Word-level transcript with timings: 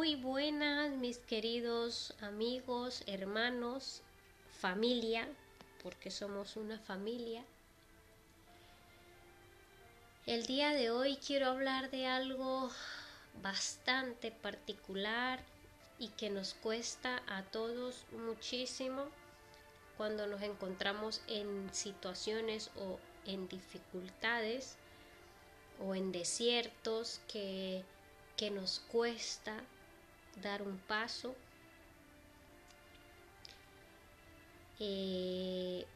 Muy 0.00 0.14
buenas 0.14 0.92
mis 0.92 1.18
queridos 1.18 2.14
amigos, 2.22 3.02
hermanos, 3.06 4.00
familia, 4.58 5.28
porque 5.82 6.10
somos 6.10 6.56
una 6.56 6.78
familia. 6.78 7.44
El 10.24 10.46
día 10.46 10.70
de 10.70 10.90
hoy 10.90 11.16
quiero 11.18 11.48
hablar 11.48 11.90
de 11.90 12.06
algo 12.06 12.70
bastante 13.42 14.30
particular 14.30 15.44
y 15.98 16.08
que 16.08 16.30
nos 16.30 16.54
cuesta 16.54 17.22
a 17.26 17.42
todos 17.42 18.06
muchísimo 18.12 19.04
cuando 19.98 20.26
nos 20.26 20.40
encontramos 20.40 21.20
en 21.26 21.68
situaciones 21.74 22.70
o 22.76 22.98
en 23.26 23.48
dificultades 23.48 24.76
o 25.78 25.94
en 25.94 26.10
desiertos 26.10 27.20
que, 27.28 27.84
que 28.38 28.50
nos 28.50 28.80
cuesta 28.90 29.62
dar 30.42 30.62
un 30.62 30.78
paso. 30.78 31.34
Eh, 34.78 35.86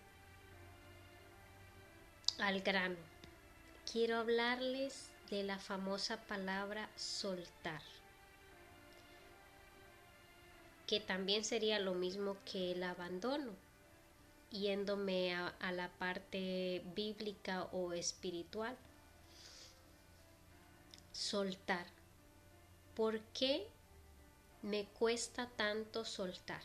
al 2.39 2.61
grano. 2.61 2.97
Quiero 3.91 4.19
hablarles 4.19 5.11
de 5.31 5.43
la 5.45 5.59
famosa 5.59 6.21
palabra 6.23 6.89
soltar, 6.97 7.81
que 10.87 11.01
también 11.01 11.45
sería 11.45 11.79
lo 11.79 11.95
mismo 11.95 12.37
que 12.45 12.73
el 12.73 12.83
abandono, 12.83 13.53
yéndome 14.51 15.35
a, 15.35 15.49
a 15.61 15.73
la 15.73 15.89
parte 15.89 16.83
bíblica 16.95 17.65
o 17.73 17.93
espiritual 17.93 18.77
soltar. 21.13 21.87
¿Por 22.95 23.21
qué 23.33 23.67
me 24.65 24.87
cuesta 24.87 25.47
tanto 25.57 26.07
soltar? 26.07 26.63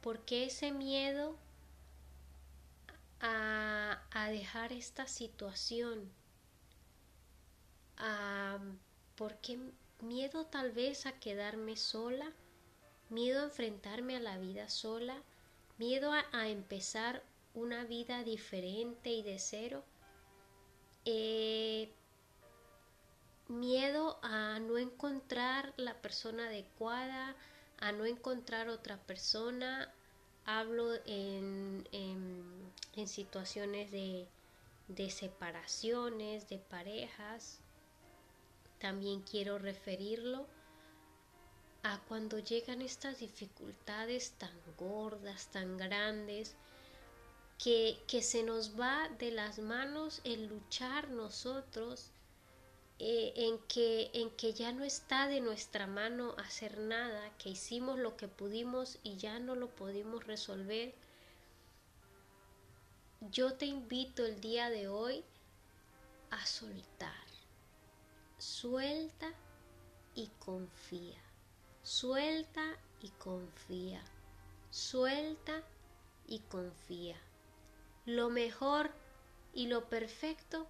Porque 0.00 0.46
ese 0.46 0.72
miedo 0.72 1.36
a, 3.20 4.00
a 4.10 4.30
dejar 4.30 4.72
esta 4.72 5.06
situación? 5.06 6.10
¿A, 7.98 8.58
¿Por 9.16 9.36
qué 9.36 9.58
miedo 10.00 10.46
tal 10.46 10.72
vez 10.72 11.04
a 11.04 11.12
quedarme 11.20 11.76
sola? 11.76 12.32
¿Miedo 13.10 13.42
a 13.42 13.44
enfrentarme 13.44 14.16
a 14.16 14.20
la 14.20 14.38
vida 14.38 14.70
sola? 14.70 15.22
¿Miedo 15.76 16.10
a, 16.12 16.48
empezar 16.48 17.22
una 17.54 17.84
vida 17.84 18.24
diferente 18.24 19.10
y 19.10 19.22
de 19.22 19.38
cero? 19.38 19.84
Eh, 21.04 21.92
miedo 23.52 24.18
a 24.22 24.58
no 24.58 24.78
encontrar 24.78 25.72
la 25.76 25.94
persona 26.00 26.46
adecuada, 26.46 27.36
a 27.78 27.92
no 27.92 28.04
encontrar 28.04 28.68
otra 28.68 28.96
persona. 28.96 29.92
Hablo 30.44 30.92
en, 31.06 31.86
en, 31.92 33.08
situaciones 33.08 33.90
de, 33.90 34.26
de 34.88 35.10
separaciones, 35.10 36.48
de 36.48 36.58
parejas. 36.58 37.60
También 38.78 39.22
quiero 39.22 39.58
referirlo 39.58 40.46
a 41.84 42.00
cuando 42.08 42.38
llegan 42.38 42.82
estas 42.82 43.18
dificultades 43.18 44.32
tan 44.32 44.56
gordas, 44.76 45.48
tan 45.48 45.76
grandes, 45.76 46.56
que, 47.58 48.02
que 48.08 48.22
se 48.22 48.42
nos 48.42 48.78
va 48.78 49.08
de 49.18 49.30
las 49.30 49.58
manos 49.58 50.20
el 50.24 50.46
luchar 50.46 51.10
nosotros 51.10 52.10
eh, 53.04 53.32
en, 53.34 53.58
que, 53.66 54.12
en 54.14 54.30
que 54.30 54.52
ya 54.52 54.70
no 54.70 54.84
está 54.84 55.26
de 55.26 55.40
nuestra 55.40 55.88
mano 55.88 56.36
hacer 56.38 56.78
nada, 56.78 57.36
que 57.36 57.48
hicimos 57.48 57.98
lo 57.98 58.16
que 58.16 58.28
pudimos 58.28 59.00
y 59.02 59.16
ya 59.16 59.40
no 59.40 59.56
lo 59.56 59.74
pudimos 59.74 60.24
resolver, 60.24 60.94
yo 63.22 63.54
te 63.54 63.66
invito 63.66 64.24
el 64.24 64.40
día 64.40 64.70
de 64.70 64.86
hoy 64.86 65.24
a 66.30 66.46
soltar. 66.46 67.26
Suelta 68.38 69.34
y 70.14 70.28
confía. 70.38 71.20
Suelta 71.82 72.78
y 73.00 73.08
confía. 73.18 74.04
Suelta 74.70 75.64
y 76.28 76.38
confía. 76.38 77.20
Lo 78.06 78.30
mejor 78.30 78.92
y 79.52 79.66
lo 79.66 79.88
perfecto 79.88 80.68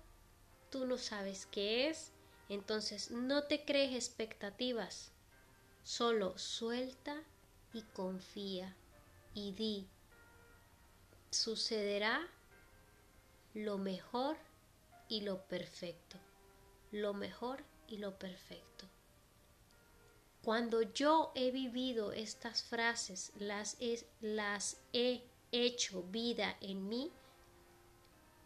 tú 0.70 0.86
no 0.86 0.96
sabes 0.96 1.44
qué 1.44 1.90
es, 1.90 2.11
entonces 2.52 3.10
no 3.10 3.44
te 3.44 3.64
crees 3.64 3.94
expectativas, 3.94 5.10
solo 5.84 6.36
suelta 6.36 7.16
y 7.72 7.82
confía 7.82 8.76
y 9.32 9.52
di, 9.52 9.88
sucederá 11.30 12.28
lo 13.54 13.78
mejor 13.78 14.36
y 15.08 15.22
lo 15.22 15.42
perfecto, 15.46 16.18
lo 16.90 17.14
mejor 17.14 17.64
y 17.88 17.96
lo 17.96 18.18
perfecto. 18.18 18.86
Cuando 20.42 20.82
yo 20.82 21.32
he 21.34 21.52
vivido 21.52 22.12
estas 22.12 22.64
frases, 22.64 23.32
las 23.36 23.76
he, 23.80 24.04
las 24.20 24.76
he 24.92 25.22
hecho 25.52 26.02
vida 26.02 26.56
en 26.60 26.88
mí, 26.88 27.12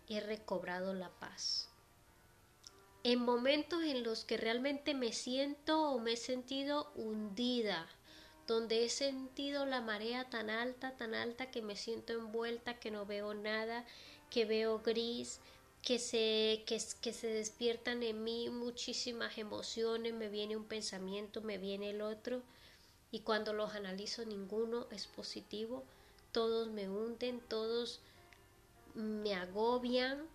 he 0.09 0.21
recobrado 0.21 0.95
la 0.95 1.11
paz 1.11 1.71
en 3.06 3.21
momentos 3.21 3.84
en 3.84 4.03
los 4.03 4.25
que 4.25 4.37
realmente 4.37 4.93
me 4.93 5.12
siento 5.12 5.91
o 5.91 6.00
me 6.00 6.15
he 6.15 6.17
sentido 6.17 6.91
hundida, 6.97 7.87
donde 8.49 8.84
he 8.84 8.89
sentido 8.89 9.65
la 9.65 9.81
marea 9.81 10.28
tan 10.28 10.50
alta, 10.50 10.97
tan 10.97 11.15
alta 11.15 11.53
que 11.53 11.62
me 11.62 11.77
siento 11.77 12.15
envuelta, 12.15 12.81
que 12.81 12.91
no 12.91 13.06
veo 13.06 13.33
nada, 13.33 13.84
que 14.28 14.45
veo 14.45 14.81
gris, 14.81 15.39
que 15.83 16.00
se, 16.00 16.65
que, 16.66 16.81
se 16.81 17.28
despiertan 17.28 18.03
en 18.03 18.25
mí 18.25 18.50
muchísimas 18.50 19.39
emociones, 19.39 20.12
me 20.12 20.28
viene 20.28 20.56
un 20.56 20.65
pensamiento, 20.65 21.43
me 21.43 21.59
viene 21.59 21.91
el 21.91 22.00
otro, 22.00 22.43
y 23.12 23.21
cuando 23.21 23.53
los 23.53 23.72
analizo 23.77 24.25
ninguno 24.25 24.89
es 24.91 25.06
positivo, 25.06 25.84
todos 26.33 26.71
me 26.71 26.91
hunden, 26.91 27.39
todos 27.39 28.00
me 28.95 29.37
agobian, 29.37 30.27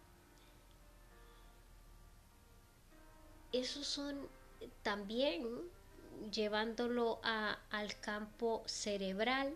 esos 3.51 3.88
son 3.88 4.28
también 4.84 5.47
llevándolo 6.31 7.19
al 7.23 8.00
campo 8.00 8.63
cerebral, 8.66 9.56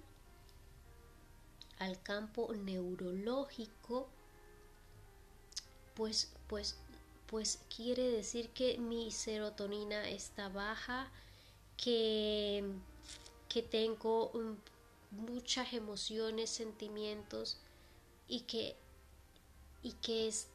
al 1.79 2.01
campo 2.01 2.53
neurológico, 2.53 4.07
pues, 5.95 6.31
pues, 6.47 6.77
pues 7.27 7.59
quiere 7.75 8.09
decir 8.09 8.49
que 8.49 8.77
mi 8.77 9.11
serotonina 9.11 10.09
está 10.09 10.49
baja, 10.49 11.11
que, 11.77 12.63
que 13.49 13.61
tengo 13.61 14.31
muchas 15.11 15.73
emociones, 15.73 16.49
sentimientos 16.49 17.57
y 18.27 18.41
que, 18.41 18.75
y 19.83 19.93
que 19.93 20.27
es, 20.27 20.47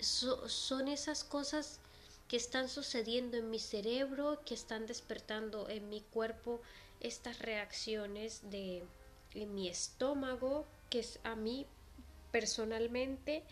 so, 0.00 0.48
son 0.48 0.88
esas 0.88 1.24
cosas 1.24 1.80
que 2.28 2.36
están 2.36 2.68
sucediendo 2.68 3.38
en 3.38 3.50
mi 3.50 3.58
cerebro, 3.58 4.42
que 4.44 4.54
están 4.54 4.86
despertando 4.86 5.68
en 5.68 5.88
mi 5.88 6.02
cuerpo 6.02 6.60
estas 7.00 7.38
reacciones 7.40 8.50
de 8.50 8.84
mi 9.34 9.68
estómago, 9.68 10.66
que 10.90 11.00
es 11.00 11.20
a 11.24 11.34
mí 11.34 11.66
personalmente 12.30 13.44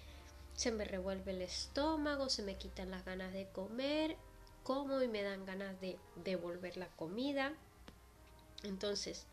se 0.54 0.72
me 0.72 0.84
revuelve 0.84 1.32
el 1.32 1.42
estómago, 1.42 2.28
se 2.28 2.42
me 2.42 2.56
quitan 2.56 2.90
las 2.90 3.04
ganas 3.04 3.32
de 3.32 3.48
comer, 3.48 4.16
como 4.62 5.00
y 5.02 5.08
me 5.08 5.22
dan 5.22 5.46
ganas 5.46 5.80
de 5.80 5.98
devolver 6.16 6.76
la 6.76 6.88
comida. 6.88 7.54
Entonces, 8.62 9.26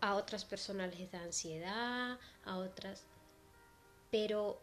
a 0.00 0.14
otras 0.14 0.44
personas 0.44 0.98
les 0.98 1.10
da 1.10 1.22
ansiedad, 1.22 2.18
a 2.44 2.56
otras, 2.56 3.04
pero 4.10 4.60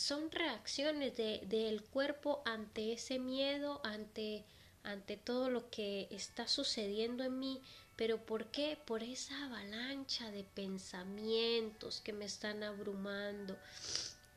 son 0.00 0.30
reacciones 0.30 1.14
de, 1.16 1.42
del 1.44 1.82
cuerpo 1.82 2.42
ante 2.46 2.94
ese 2.94 3.18
miedo, 3.18 3.82
ante, 3.84 4.46
ante 4.82 5.18
todo 5.18 5.50
lo 5.50 5.68
que 5.68 6.08
está 6.10 6.48
sucediendo 6.48 7.22
en 7.22 7.38
mí. 7.38 7.60
Pero 7.96 8.24
¿por 8.24 8.46
qué? 8.46 8.78
Por 8.86 9.02
esa 9.02 9.44
avalancha 9.44 10.30
de 10.30 10.44
pensamientos 10.44 12.00
que 12.00 12.14
me 12.14 12.24
están 12.24 12.62
abrumando 12.62 13.58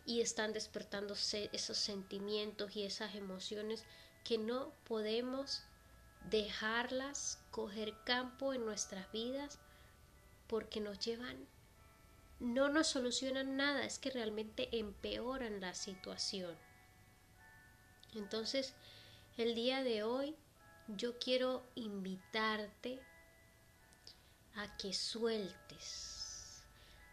y 0.05 0.19
están 0.19 0.51
despertando 0.51 1.13
esos 1.13 1.77
sentimientos 1.77 2.75
y 2.75 2.83
esas 2.83 3.15
emociones 3.15 3.85
que 4.25 4.37
no 4.37 4.73
podemos 4.83 5.63
dejarlas 6.29 7.39
coger 7.51 7.93
campo 8.03 8.53
en 8.53 8.65
nuestras 8.65 9.09
vidas 9.13 9.59
porque 10.47 10.81
nos 10.81 10.99
llevan 10.99 11.47
no 12.43 12.67
nos 12.67 12.87
solucionan 12.87 13.55
nada, 13.55 13.85
es 13.85 13.99
que 13.99 14.11
realmente 14.11 14.67
empeoran 14.77 15.61
la 15.61 15.73
situación. 15.73 16.57
Entonces, 18.13 18.75
el 19.37 19.55
día 19.55 19.81
de 19.81 20.03
hoy 20.03 20.35
yo 20.89 21.17
quiero 21.19 21.65
invitarte 21.75 22.99
a 24.55 24.75
que 24.75 24.91
sueltes, 24.91 26.65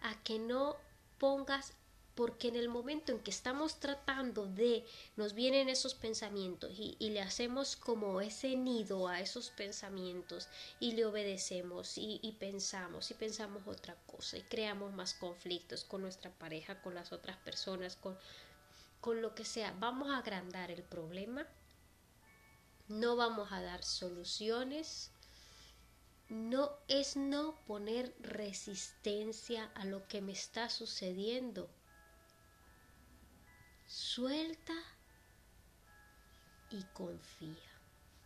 a 0.02 0.20
que 0.24 0.40
no 0.40 0.76
pongas 1.18 1.74
porque 2.20 2.48
en 2.48 2.56
el 2.56 2.68
momento 2.68 3.12
en 3.12 3.20
que 3.20 3.30
estamos 3.30 3.80
tratando 3.80 4.44
de, 4.44 4.84
nos 5.16 5.32
vienen 5.32 5.70
esos 5.70 5.94
pensamientos 5.94 6.70
y, 6.76 7.08
le 7.08 7.22
hacemos 7.22 7.76
como 7.76 8.20
ese 8.20 8.56
nido 8.56 9.08
a 9.08 9.20
esos 9.20 9.48
pensamientos 9.48 10.46
y 10.80 10.92
le 10.92 11.06
obedecemos 11.06 11.96
y, 11.96 12.20
y, 12.22 12.32
pensamos 12.32 13.10
y 13.10 13.14
pensamos 13.14 13.66
otra 13.66 13.96
cosa 14.06 14.36
y 14.36 14.42
creamos 14.42 14.92
más 14.92 15.14
conflictos 15.14 15.82
con 15.82 16.02
nuestra 16.02 16.30
pareja, 16.30 16.82
con 16.82 16.94
las 16.94 17.10
otras 17.10 17.38
personas, 17.38 17.96
con, 17.96 18.18
con 19.00 19.22
lo 19.22 19.34
que 19.34 19.46
sea, 19.46 19.74
vamos 19.80 20.10
a 20.10 20.18
agrandar 20.18 20.70
el 20.70 20.82
problema, 20.82 21.46
no 22.88 23.16
vamos 23.16 23.50
a 23.50 23.62
dar 23.62 23.82
soluciones, 23.82 25.10
no 26.28 26.70
es 26.86 27.16
no 27.16 27.54
poner 27.66 28.14
resistencia 28.20 29.70
a 29.74 29.86
lo 29.86 30.06
que 30.06 30.20
me 30.20 30.32
está 30.32 30.68
sucediendo 30.68 31.70
suelta 33.90 34.74
y 36.70 36.84
confía. 36.94 37.56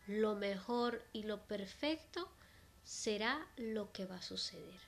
Lo 0.07 0.35
mejor 0.35 1.03
y 1.15 1.23
lo 1.23 1.47
perfecto 1.47 2.31
será 2.85 3.49
lo 3.57 3.91
que 3.91 4.05
va 4.05 4.17
a 4.17 4.23
suceder. 4.23 4.81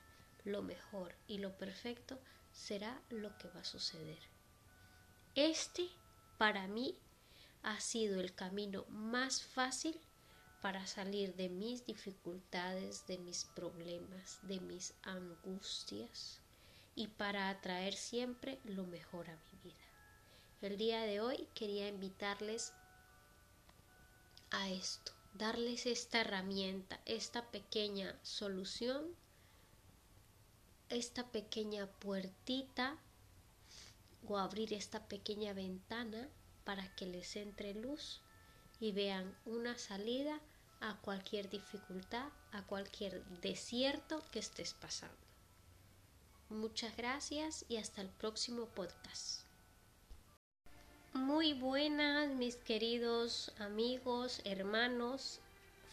Lo 0.44 0.60
mejor 0.62 1.14
y 1.26 1.38
lo 1.38 1.56
perfecto 1.56 2.20
será 2.52 3.00
lo 3.08 3.38
que 3.38 3.48
va 3.48 3.60
a 3.60 3.64
suceder. 3.64 4.18
Este, 5.34 5.88
para 6.36 6.68
mí, 6.68 6.98
ha 7.62 7.80
sido 7.80 8.20
el 8.20 8.34
camino 8.34 8.84
más 8.90 9.42
fácil 9.42 9.98
para 10.60 10.86
salir 10.86 11.34
de 11.36 11.48
mis 11.48 11.86
dificultades, 11.86 13.06
de 13.06 13.16
mis 13.16 13.46
problemas, 13.46 14.40
de 14.42 14.60
mis 14.60 14.92
angustias 15.04 16.42
y 16.94 17.08
para 17.08 17.48
atraer 17.48 17.94
siempre 17.94 18.60
lo 18.64 18.84
mejor 18.84 19.30
a 19.30 19.36
vida. 19.36 19.55
El 20.62 20.78
día 20.78 21.02
de 21.02 21.20
hoy 21.20 21.48
quería 21.54 21.86
invitarles 21.86 22.72
a 24.50 24.70
esto, 24.70 25.12
darles 25.34 25.84
esta 25.84 26.22
herramienta, 26.22 26.98
esta 27.04 27.50
pequeña 27.50 28.18
solución, 28.22 29.14
esta 30.88 31.30
pequeña 31.30 31.86
puertita 31.86 32.98
o 34.26 34.38
abrir 34.38 34.72
esta 34.72 35.06
pequeña 35.08 35.52
ventana 35.52 36.28
para 36.64 36.94
que 36.96 37.04
les 37.04 37.36
entre 37.36 37.74
luz 37.74 38.22
y 38.80 38.92
vean 38.92 39.36
una 39.44 39.76
salida 39.76 40.40
a 40.80 40.96
cualquier 41.02 41.50
dificultad, 41.50 42.30
a 42.52 42.66
cualquier 42.66 43.24
desierto 43.42 44.24
que 44.30 44.38
estés 44.38 44.72
pasando. 44.72 45.16
Muchas 46.48 46.96
gracias 46.96 47.66
y 47.68 47.76
hasta 47.76 48.00
el 48.00 48.08
próximo 48.08 48.66
podcast. 48.66 49.45
Muy 51.16 51.54
buenas, 51.54 52.28
mis 52.28 52.56
queridos 52.56 53.50
amigos, 53.58 54.42
hermanos, 54.44 55.40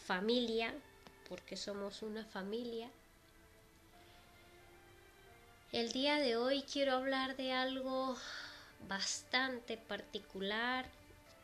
familia, 0.06 0.74
porque 1.30 1.56
somos 1.56 2.02
una 2.02 2.26
familia. 2.26 2.90
El 5.72 5.92
día 5.92 6.16
de 6.16 6.36
hoy 6.36 6.62
quiero 6.70 6.92
hablar 6.92 7.36
de 7.36 7.52
algo 7.52 8.16
bastante 8.86 9.78
particular 9.78 10.86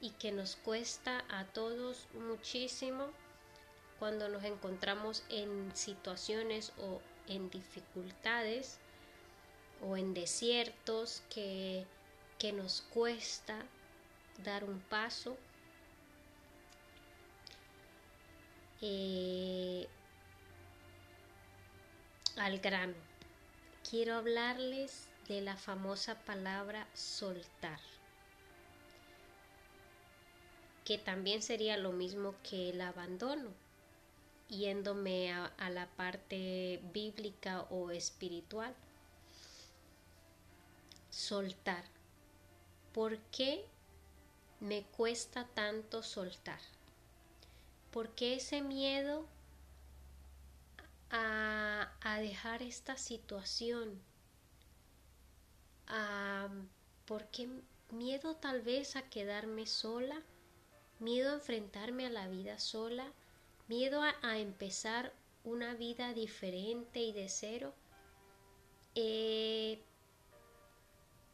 y 0.02 0.10
que 0.10 0.30
nos 0.30 0.56
cuesta 0.56 1.24
a 1.30 1.44
todos 1.46 2.06
muchísimo 2.28 3.06
cuando 3.98 4.28
nos 4.28 4.44
encontramos 4.44 5.24
en 5.30 5.74
situaciones 5.74 6.72
o 6.78 7.00
en 7.28 7.48
dificultades 7.48 8.78
o 9.82 9.96
en 9.96 10.12
desiertos 10.12 11.22
que 11.30 11.86
que 12.40 12.52
nos 12.52 12.80
cuesta 12.80 13.54
dar 14.42 14.64
un 14.64 14.80
paso. 14.80 15.36
Eh, 18.80 19.86
al 22.36 22.58
grano. 22.60 22.94
Quiero 23.88 24.14
hablarles 24.14 25.08
de 25.28 25.42
la 25.42 25.56
famosa 25.56 26.18
palabra 26.20 26.86
soltar, 26.94 27.78
que 30.86 30.96
también 30.96 31.42
sería 31.42 31.76
lo 31.76 31.92
mismo 31.92 32.34
que 32.42 32.70
el 32.70 32.80
abandono, 32.80 33.50
yéndome 34.48 35.30
a 35.32 35.70
la 35.70 35.86
parte 35.88 36.80
bíblica 36.94 37.66
o 37.68 37.90
espiritual. 37.90 38.74
Soltar. 41.10 41.99
¿Por 42.92 43.18
qué 43.30 43.64
me 44.58 44.82
cuesta 44.82 45.46
tanto 45.54 46.02
soltar? 46.02 46.60
¿Por 47.92 48.10
qué 48.10 48.34
ese 48.34 48.62
miedo 48.62 49.26
a, 51.10 51.88
dejar 52.18 52.62
esta 52.62 52.96
situación? 52.96 54.00
¿Por 57.06 57.26
qué 57.28 57.48
miedo 57.90 58.36
tal 58.36 58.62
vez 58.62 58.96
a 58.96 59.08
quedarme 59.08 59.66
sola? 59.66 60.22
¿Miedo 60.98 61.30
a 61.30 61.34
enfrentarme 61.34 62.06
a 62.06 62.10
la 62.10 62.28
vida 62.28 62.58
sola? 62.58 63.12
¿Miedo 63.68 64.02
a, 64.02 64.38
empezar 64.38 65.12
una 65.44 65.74
vida 65.74 66.12
diferente 66.12 67.00
y 67.00 67.12
de 67.12 67.28
cero? 67.28 67.72
Eh, 68.94 69.82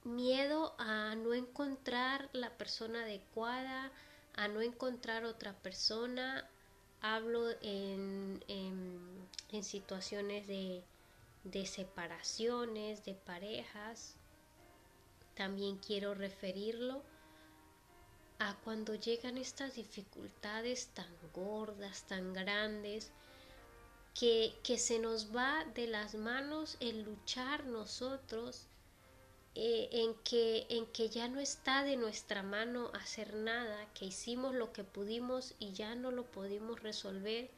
miedo 0.06 0.74
a 0.78 1.14
no 1.16 1.34
encontrar 1.34 2.30
la 2.32 2.56
persona 2.56 3.02
adecuada, 3.02 3.92
a 4.34 4.48
no 4.48 4.60
encontrar 4.60 5.24
otra 5.24 5.52
persona. 5.54 6.48
Hablo 7.00 7.50
en, 7.60 8.42
en, 8.48 9.64
situaciones 9.64 10.46
de, 10.46 10.84
de 11.44 11.66
separaciones, 11.66 13.04
de 13.04 13.14
parejas. 13.14 14.14
También 15.34 15.76
quiero 15.78 16.14
referirlo 16.14 17.02
a 18.38 18.54
cuando 18.64 18.94
llegan 18.94 19.38
estas 19.38 19.74
dificultades 19.74 20.88
tan 20.88 21.10
gordas, 21.32 22.04
tan 22.04 22.32
grandes, 22.32 23.10
que, 24.14 24.54
que 24.62 24.78
se 24.78 24.98
nos 24.98 25.34
va 25.34 25.64
de 25.74 25.86
las 25.86 26.14
manos 26.14 26.76
el 26.80 27.02
luchar 27.02 27.66
nosotros 27.66 28.66
eh, 29.58 29.88
en, 29.90 30.14
que, 30.16 30.66
en 30.68 30.84
que 30.92 31.08
ya 31.08 31.28
no 31.28 31.40
está 31.40 31.82
de 31.82 31.96
nuestra 31.96 32.42
mano 32.42 32.90
hacer 32.92 33.32
nada, 33.32 33.90
que 33.94 34.04
hicimos 34.04 34.54
lo 34.54 34.70
que 34.74 34.84
pudimos 34.84 35.54
y 35.58 35.72
ya 35.72 35.94
no 35.94 36.10
lo 36.10 36.26
pudimos 36.30 36.82
resolver, 36.82 37.50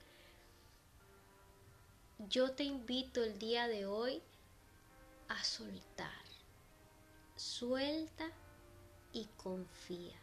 yo 2.28 2.52
te 2.52 2.62
invito 2.62 3.25
el 3.25 3.40
día 3.40 3.67
de 3.67 3.87
hoy 3.87 4.23
a 5.26 5.43
soltar. 5.43 6.23
Suelta 7.35 8.31
y 9.12 9.25
confía. 9.37 10.21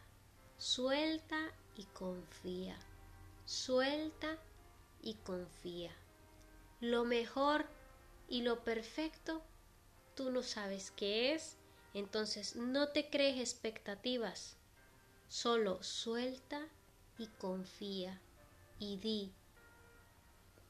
Suelta 0.57 1.51
y 1.75 1.83
confía. 1.87 2.79
Suelta 3.43 4.37
y 5.01 5.15
confía. 5.15 5.91
Lo 6.79 7.03
mejor 7.03 7.65
y 8.29 8.43
lo 8.43 8.63
perfecto 8.63 9.41
tú 10.15 10.31
no 10.31 10.41
sabes 10.41 10.91
qué 10.91 11.33
es 11.33 11.57
entonces 11.95 12.57
no 12.57 12.89
te 12.89 13.09
crees 13.09 13.39
expectativas, 13.39 14.57
solo 15.29 15.81
suelta 15.81 16.67
y 17.17 17.27
confía 17.27 18.19
y 18.79 18.97
di, 18.97 19.31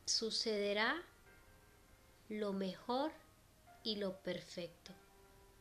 sucederá 0.05 1.01
lo 2.29 2.53
mejor 2.53 3.11
y 3.83 3.95
lo 3.95 4.21
perfecto, 4.21 4.93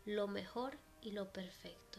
lo 0.04 0.28
mejor 0.28 0.76
y 1.00 1.12
lo 1.12 1.32
perfecto. 1.32 1.98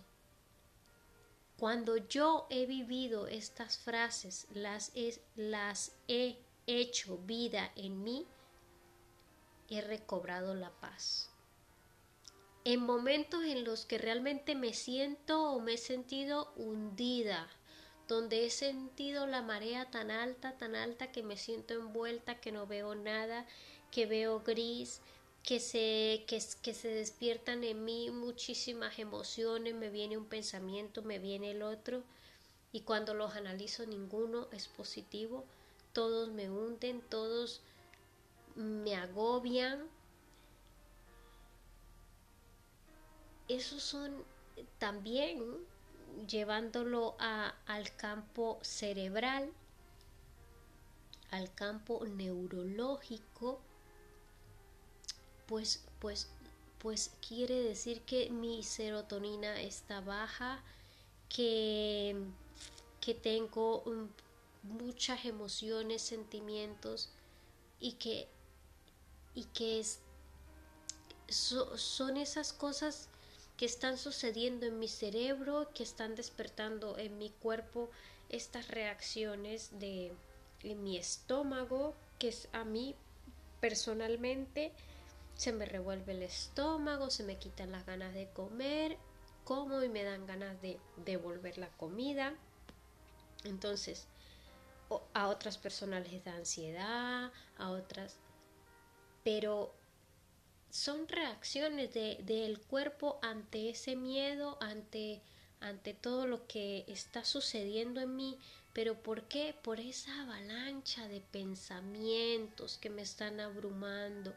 Cuando 1.58 1.98
yo 1.98 2.46
he 2.52 2.68
vivido 2.68 3.28
estas 3.28 3.80
frases, 3.80 4.46
las 4.54 4.92
he, 4.94 5.20
las 5.36 5.92
he 6.08 6.38
hecho 6.68 7.18
vida 7.18 7.72
en 7.76 8.04
mí, 8.04 8.28
he 9.72 9.82
recobrado 9.82 10.54
la 10.54 10.70
paz 10.70 11.32
en 12.66 12.82
momentos 12.82 13.44
en 13.46 13.64
los 13.64 13.86
que 13.86 14.00
realmente 14.00 14.56
me 14.56 14.74
siento 14.74 15.52
o 15.52 15.60
me 15.60 15.76
he 15.76 15.78
sentido 15.78 16.52
hundida, 16.56 17.48
donde 18.08 18.46
he 18.46 18.50
sentido 18.50 19.28
la 19.28 19.44
marea 19.44 19.90
tan 19.92 20.10
alta, 20.10 20.58
tan 20.58 20.76
alta 20.76 21.12
que 21.12 21.22
me 21.22 21.38
siento 21.38 21.76
envuelta, 21.76 22.42
que 22.42 22.52
no 22.52 22.66
veo 22.66 22.96
nada, 22.96 23.46
que 23.92 24.08
veo 24.08 24.40
gris, 24.40 25.02
que 25.44 25.60
se, 25.60 26.26
que, 26.28 26.42
se 26.42 26.88
despiertan 26.88 27.64
en 27.64 27.86
mí 27.86 28.10
muchísimas 28.10 28.98
emociones, 28.98 29.76
me 29.76 29.92
viene 29.92 30.18
un 30.18 30.26
pensamiento, 30.26 31.04
me 31.04 31.20
viene 31.20 31.52
el 31.52 31.62
otro, 31.62 32.04
y 32.72 32.82
cuando 32.82 33.14
los 33.14 33.36
analizo 33.36 33.86
ninguno 33.86 34.48
es 34.52 34.68
positivo, 34.68 35.46
todos 35.94 36.32
me 36.32 36.50
hunden, 36.50 37.02
todos 37.02 37.62
me 38.56 38.96
agobian. 38.96 39.88
Esos 43.48 43.84
son 43.84 44.24
también 44.80 45.44
llevándolo 46.28 47.16
al 47.20 47.96
campo 47.96 48.60
cerebral, 48.62 49.52
al 51.32 51.54
campo 51.54 52.06
neurológico, 52.06 53.60
pues, 55.48 55.84
pues, 56.00 56.30
pues 56.80 57.12
quiere 57.28 57.62
decir 57.62 58.02
que 58.02 58.30
mi 58.30 58.64
serotonina 58.64 59.62
está 59.62 60.02
baja, 60.02 60.64
que, 61.30 62.16
que 63.02 63.14
tengo 63.14 63.84
muchas 64.64 65.26
emociones, 65.26 66.02
sentimientos 66.02 67.10
y 67.80 67.94
que, 67.94 68.28
y 69.36 69.44
que 69.46 69.80
es, 69.80 70.00
son 71.28 72.18
esas 72.18 72.54
cosas 72.54 73.10
que 73.58 73.66
están 73.66 73.98
sucediendo 73.98 74.66
en 74.66 74.80
mi 74.80 74.88
cerebro, 74.88 75.70
que 75.74 75.84
están 75.84 76.16
despertando 76.16 76.98
en 76.98 77.18
mi 77.18 77.30
cuerpo 77.30 77.90
estas 78.30 78.68
reacciones 78.68 79.80
de 79.80 80.14
mi 80.64 80.98
estómago, 80.98 81.96
que 82.20 82.30
es 82.30 82.50
a 82.52 82.64
mí 82.66 82.96
personalmente 83.62 84.74
se 85.36 85.52
me 85.52 85.66
revuelve 85.66 86.14
el 86.14 86.24
estómago, 86.24 87.10
se 87.10 87.24
me 87.24 87.38
quitan 87.38 87.72
las 87.72 87.86
ganas 87.86 88.14
de 88.14 88.30
comer, 88.30 88.98
como 89.44 89.84
y 89.84 89.90
me 89.90 90.04
dan 90.04 90.26
ganas 90.26 90.62
de 90.62 90.80
devolver 91.06 91.58
la 91.58 91.70
comida. 91.70 92.34
Entonces, 93.44 94.08
a 95.14 95.28
otras 95.28 95.58
personas 95.58 96.10
les 96.12 96.24
da 96.24 96.36
ansiedad, 96.36 97.32
a 97.58 97.70
otras, 97.70 98.18
pero 99.24 99.74
son 100.76 101.08
reacciones 101.08 101.94
del 101.94 102.60
cuerpo 102.60 103.18
ante 103.22 103.70
ese 103.70 103.96
miedo, 103.96 104.58
ante, 104.60 105.22
ante 105.62 105.94
todo 105.94 106.28
lo 106.28 106.48
que 106.48 106.84
está 106.90 107.24
sucediendo 107.24 108.02
en 108.02 108.14
mí. 108.18 108.38
Pero 108.74 109.02
¿por 109.02 109.24
qué? 109.30 109.56
Por 109.64 109.80
esa 109.80 110.24
avalancha 110.24 111.08
de 111.08 111.22
pensamientos 111.22 112.78
que 112.78 112.90
me 112.90 113.04
están 113.04 113.40
abrumando 113.40 114.36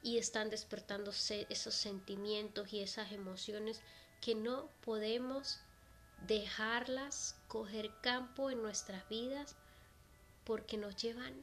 y 0.00 0.18
están 0.18 0.48
despertando 0.48 1.10
esos 1.10 1.74
sentimientos 1.74 2.72
y 2.72 2.78
esas 2.78 3.10
emociones 3.10 3.80
que 4.20 4.36
no 4.36 4.70
podemos 4.84 5.58
dejarlas 6.28 7.34
coger 7.48 7.90
campo 8.00 8.50
en 8.50 8.62
nuestras 8.62 9.08
vidas 9.08 9.56
porque 10.44 10.76
nos 10.76 10.94
llevan 10.94 11.42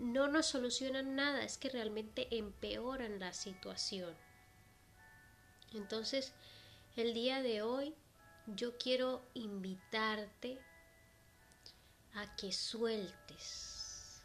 no 0.00 0.28
nos 0.28 0.46
solucionan 0.46 1.14
nada, 1.14 1.44
es 1.44 1.58
que 1.58 1.68
realmente 1.68 2.26
empeoran 2.36 3.20
la 3.20 3.34
situación. 3.34 4.16
Entonces, 5.74 6.32
el 6.96 7.12
día 7.12 7.42
de 7.42 7.60
hoy 7.62 7.94
yo 8.46 8.78
quiero 8.78 9.22
invitarte 9.34 10.58
a 12.14 12.34
que 12.36 12.50
sueltes, 12.50 14.22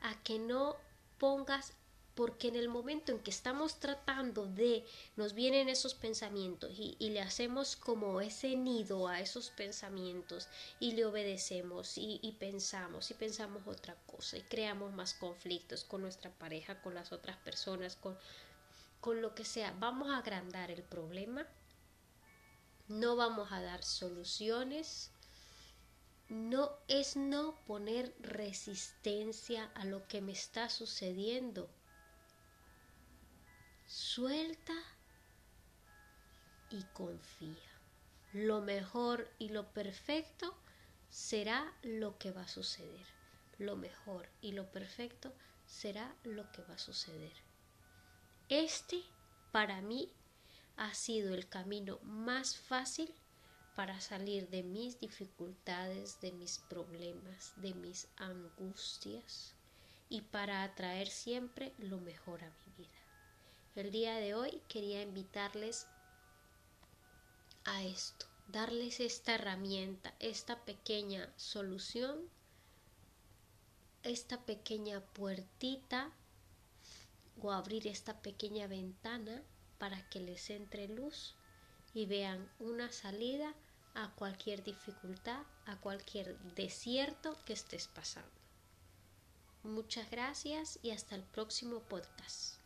a 0.00 0.20
que 0.22 0.38
no 0.38 0.76
pongas 1.18 1.74
porque 2.18 2.48
en 2.48 2.56
el 2.56 2.68
momento 2.68 3.12
en 3.12 3.20
que 3.20 3.30
estamos 3.30 3.78
tratando 3.78 4.46
de, 4.46 4.84
nos 5.14 5.34
vienen 5.34 5.68
esos 5.68 5.94
pensamientos 5.94 6.72
y, 6.76 6.96
le 6.98 7.20
hacemos 7.20 7.76
como 7.76 8.20
ese 8.20 8.56
nido 8.56 9.06
a 9.06 9.20
esos 9.20 9.50
pensamientos 9.50 10.48
y 10.80 10.94
le 10.94 11.06
obedecemos 11.06 11.96
y, 11.96 12.18
y, 12.20 12.32
pensamos 12.32 13.12
y 13.12 13.14
pensamos 13.14 13.62
otra 13.68 13.94
cosa 14.04 14.36
y 14.36 14.42
creamos 14.42 14.92
más 14.94 15.14
conflictos 15.14 15.84
con 15.84 16.02
nuestra 16.02 16.32
pareja, 16.32 16.82
con 16.82 16.92
las 16.92 17.12
otras 17.12 17.36
personas, 17.36 17.94
con, 17.94 18.18
con 19.00 19.22
lo 19.22 19.36
que 19.36 19.44
sea, 19.44 19.72
vamos 19.78 20.10
a 20.10 20.18
agrandar 20.18 20.72
el 20.72 20.82
problema, 20.82 21.46
no 22.88 23.14
vamos 23.14 23.52
a 23.52 23.62
dar 23.62 23.84
soluciones, 23.84 25.12
no 26.28 26.72
es 26.88 27.14
no 27.14 27.54
poner 27.64 28.12
resistencia 28.18 29.70
a 29.76 29.84
lo 29.84 30.08
que 30.08 30.20
me 30.20 30.32
está 30.32 30.68
sucediendo 30.68 31.70
Suelta 33.88 34.74
y 36.68 36.82
confía. 36.92 37.72
Lo 38.34 38.60
mejor 38.60 39.30
y 39.38 39.48
lo 39.48 39.72
perfecto 39.72 40.54
será 41.08 41.74
lo 41.80 42.18
que 42.18 42.30
va 42.30 42.42
a 42.42 42.48
suceder. 42.48 43.06
Lo 43.56 43.76
mejor 43.76 44.28
y 44.42 44.52
lo 44.52 44.70
perfecto 44.70 45.32
será 45.64 46.14
lo 46.22 46.52
que 46.52 46.60
va 46.64 46.74
a 46.74 46.78
suceder. 46.78 47.32
Este, 48.50 49.02
para 49.52 49.80
mí, 49.80 50.12
ha 50.76 50.92
sido 50.92 51.34
el 51.34 51.48
camino 51.48 51.98
más 52.02 52.58
fácil 52.58 53.10
para 53.74 54.02
salir 54.02 54.50
de 54.50 54.64
mis 54.64 55.00
dificultades, 55.00 56.20
de 56.20 56.32
mis 56.32 56.58
problemas, 56.58 57.54
de 57.56 57.72
mis 57.72 58.06
angustias 58.18 59.54
y 60.10 60.20
para 60.20 60.62
atraer 60.62 61.08
siempre 61.08 61.72
lo 61.78 61.98
mejor 62.00 62.44
a 62.44 62.50
mi 62.50 62.84
vida. 62.84 63.07
El 63.78 63.92
día 63.92 64.16
de 64.16 64.34
hoy 64.34 64.60
quería 64.66 65.02
invitarles 65.02 65.86
a 67.64 67.84
esto, 67.84 68.26
darles 68.48 68.98
esta 68.98 69.36
herramienta, 69.36 70.16
esta 70.18 70.64
pequeña 70.64 71.32
solución, 71.36 72.28
esta 74.02 74.44
pequeña 74.44 75.00
puertita 75.00 76.10
o 77.40 77.52
abrir 77.52 77.86
esta 77.86 78.20
pequeña 78.20 78.66
ventana 78.66 79.44
para 79.78 80.02
que 80.10 80.18
les 80.18 80.50
entre 80.50 80.88
luz 80.88 81.36
y 81.94 82.06
vean 82.06 82.50
una 82.58 82.90
salida 82.90 83.54
a 83.94 84.10
cualquier 84.16 84.64
dificultad, 84.64 85.46
a 85.66 85.76
cualquier 85.76 86.36
desierto 86.56 87.38
que 87.44 87.52
estés 87.52 87.86
pasando. 87.86 88.40
Muchas 89.62 90.10
gracias 90.10 90.80
y 90.82 90.90
hasta 90.90 91.14
el 91.14 91.22
próximo 91.22 91.78
podcast. 91.84 92.57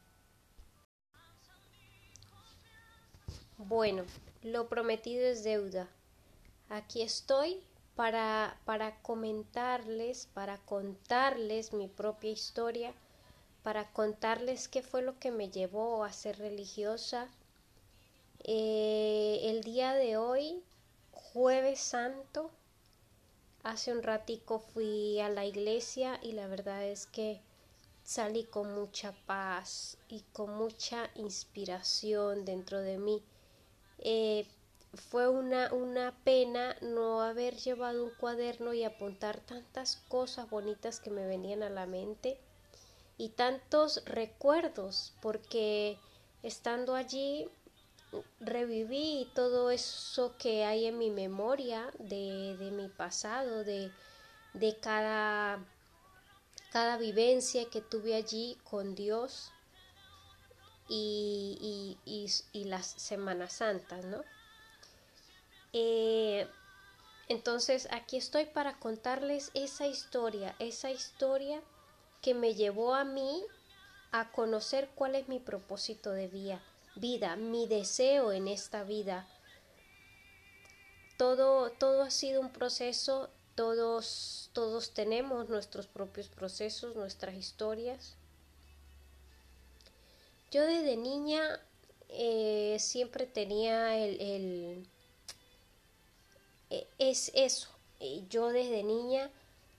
Bueno, 3.68 4.02
lo 4.42 4.68
prometido 4.68 5.24
es 5.24 5.44
deuda. 5.44 5.88
Aquí 6.68 7.00
estoy 7.00 7.62
para, 7.94 8.58
para 8.64 9.00
comentarles, 9.02 10.26
para 10.34 10.58
contarles 10.58 11.72
mi 11.72 11.86
propia 11.86 12.30
historia, 12.32 12.92
para 13.62 13.92
contarles 13.92 14.66
qué 14.66 14.82
fue 14.82 15.02
lo 15.02 15.16
que 15.20 15.30
me 15.30 15.48
llevó 15.48 16.02
a 16.02 16.12
ser 16.12 16.38
religiosa. 16.38 17.28
Eh, 18.40 19.38
el 19.44 19.62
día 19.62 19.94
de 19.94 20.16
hoy, 20.16 20.64
jueves 21.12 21.78
santo, 21.78 22.50
hace 23.62 23.92
un 23.92 24.02
ratico 24.02 24.58
fui 24.58 25.20
a 25.20 25.28
la 25.28 25.44
iglesia 25.44 26.18
y 26.20 26.32
la 26.32 26.48
verdad 26.48 26.84
es 26.84 27.06
que 27.06 27.40
salí 28.02 28.42
con 28.42 28.74
mucha 28.74 29.12
paz 29.26 29.98
y 30.08 30.24
con 30.32 30.52
mucha 30.56 31.10
inspiración 31.14 32.44
dentro 32.44 32.80
de 32.80 32.98
mí. 32.98 33.22
Eh, 34.02 34.46
fue 34.94 35.28
una, 35.28 35.72
una 35.72 36.12
pena 36.22 36.76
no 36.82 37.22
haber 37.22 37.56
llevado 37.56 38.04
un 38.04 38.10
cuaderno 38.10 38.74
y 38.74 38.84
apuntar 38.84 39.40
tantas 39.40 39.96
cosas 40.08 40.50
bonitas 40.50 41.00
que 41.00 41.10
me 41.10 41.26
venían 41.26 41.62
a 41.62 41.70
la 41.70 41.86
mente 41.86 42.38
y 43.16 43.30
tantos 43.30 44.02
recuerdos, 44.04 45.14
porque 45.22 45.96
estando 46.42 46.94
allí 46.94 47.48
reviví 48.40 49.30
todo 49.34 49.70
eso 49.70 50.34
que 50.36 50.64
hay 50.64 50.86
en 50.86 50.98
mi 50.98 51.10
memoria 51.10 51.90
de, 51.98 52.56
de 52.58 52.70
mi 52.70 52.88
pasado, 52.88 53.64
de, 53.64 53.90
de 54.52 54.76
cada, 54.76 55.64
cada 56.70 56.98
vivencia 56.98 57.70
que 57.70 57.80
tuve 57.80 58.14
allí 58.14 58.58
con 58.64 58.94
Dios 58.94 59.50
y, 60.94 62.64
las 62.66 62.86
Semanas 62.86 63.54
Santas, 63.54 64.04
¿no? 64.04 64.22
Eh, 65.72 66.46
entonces 67.28 67.88
aquí 67.90 68.16
estoy 68.16 68.44
para 68.46 68.78
contarles 68.78 69.50
esa 69.54 69.86
historia, 69.86 70.54
esa 70.58 70.90
historia 70.90 71.62
que 72.20 72.34
me 72.34 72.54
llevó 72.54 72.94
a 72.94 73.04
mí 73.04 73.42
a 74.10 74.30
conocer 74.32 74.90
cuál 74.94 75.14
es 75.14 75.28
mi 75.28 75.38
propósito 75.38 76.10
de 76.10 76.28
vida, 76.28 76.62
vida, 76.96 77.36
mi 77.36 77.66
deseo 77.66 78.32
en 78.32 78.48
esta 78.48 78.84
vida. 78.84 79.26
Todo, 81.16 81.70
todo 81.70 82.02
ha 82.02 82.10
sido 82.10 82.40
un 82.40 82.52
proceso, 82.52 83.30
todos, 83.54 84.50
todos 84.52 84.92
tenemos 84.92 85.48
nuestros 85.48 85.86
propios 85.86 86.28
procesos, 86.28 86.96
nuestras 86.96 87.34
historias. 87.34 88.16
Yo 90.52 90.66
desde 90.66 90.98
niña 90.98 91.42
eh, 92.10 92.76
siempre 92.78 93.26
tenía 93.26 93.96
el, 93.96 94.86
e, 96.68 96.86
es 96.98 97.32
eso. 97.34 97.68
Yo 98.28 98.48
desde 98.48 98.82
niña 98.82 99.30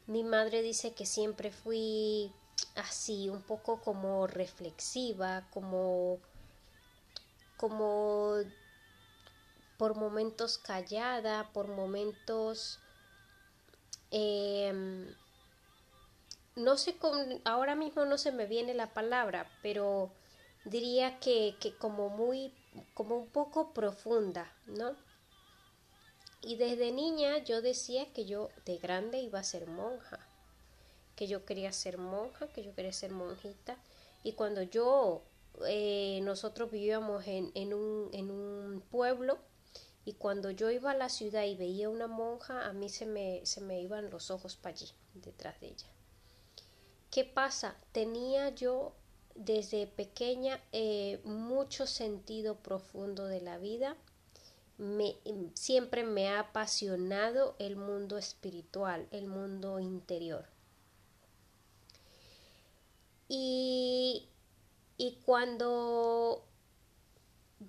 Mi 0.07 0.23
madre 0.23 0.61
dice 0.63 0.93
que 0.93 1.05
siempre 1.05 1.51
fui 1.51 2.31
así, 2.75 3.29
un 3.29 3.41
poco 3.43 3.81
como 3.81 4.27
reflexiva, 4.27 5.47
como 5.51 6.19
como 7.57 8.35
por 9.77 9.95
momentos 9.95 10.57
callada, 10.57 11.51
por 11.53 11.67
momentos 11.67 12.79
em, 14.11 15.07
no 16.55 16.77
sé, 16.77 16.95
ahora 17.45 17.75
mismo 17.75 18.05
no 18.05 18.17
se 18.17 18.31
me 18.31 18.45
viene 18.47 18.73
la 18.73 18.93
palabra, 18.93 19.47
pero 19.61 20.11
diría 20.65 21.19
que, 21.19 21.55
que 21.59 21.75
como 21.75 22.09
muy, 22.09 22.53
como 22.93 23.17
un 23.17 23.27
poco 23.27 23.73
profunda, 23.73 24.51
¿no? 24.67 24.95
Y 26.41 26.57
desde 26.57 26.91
niña 26.91 27.37
yo 27.39 27.61
decía 27.61 28.11
que 28.11 28.25
yo 28.25 28.49
de 28.65 28.77
grande 28.77 29.19
iba 29.19 29.39
a 29.39 29.43
ser 29.43 29.67
monja, 29.67 30.19
que 31.15 31.27
yo 31.27 31.45
quería 31.45 31.71
ser 31.71 31.97
monja, 31.97 32.47
que 32.47 32.63
yo 32.63 32.75
quería 32.75 32.91
ser 32.91 33.11
monjita. 33.11 33.77
Y 34.23 34.33
cuando 34.33 34.61
yo, 34.61 35.23
eh, 35.67 36.19
nosotros 36.23 36.69
vivíamos 36.69 37.25
en, 37.27 37.51
en, 37.55 37.73
un, 37.73 38.09
en 38.13 38.29
un 38.29 38.81
pueblo, 38.91 39.37
y 40.05 40.13
cuando 40.13 40.51
yo 40.51 40.69
iba 40.69 40.91
a 40.91 40.95
la 40.97 41.07
ciudad 41.07 41.45
y 41.45 41.55
veía 41.55 41.89
una 41.89 42.07
monja, 42.07 42.67
a 42.67 42.73
mí 42.73 42.89
se 42.89 43.05
me, 43.05 43.45
se 43.45 43.61
me 43.61 43.79
iban 43.81 44.09
los 44.09 44.31
ojos 44.31 44.57
para 44.57 44.75
allí, 44.75 44.91
detrás 45.13 45.59
de 45.61 45.67
ella. 45.67 45.87
¿Qué 47.09 47.23
pasa? 47.23 47.77
Tenía 47.93 48.49
yo 48.49 48.93
desde 49.35 49.87
pequeña 49.87 50.59
eh, 50.71 51.19
mucho 51.23 51.87
sentido 51.87 52.55
profundo 52.55 53.25
de 53.25 53.41
la 53.41 53.57
vida 53.57 53.95
me, 54.77 55.15
siempre 55.53 56.03
me 56.03 56.29
ha 56.29 56.39
apasionado 56.39 57.55
el 57.59 57.75
mundo 57.75 58.17
espiritual, 58.17 59.07
el 59.11 59.27
mundo 59.27 59.79
interior. 59.79 60.45
Y, 63.29 64.27
y 64.97 65.19
cuando 65.25 66.43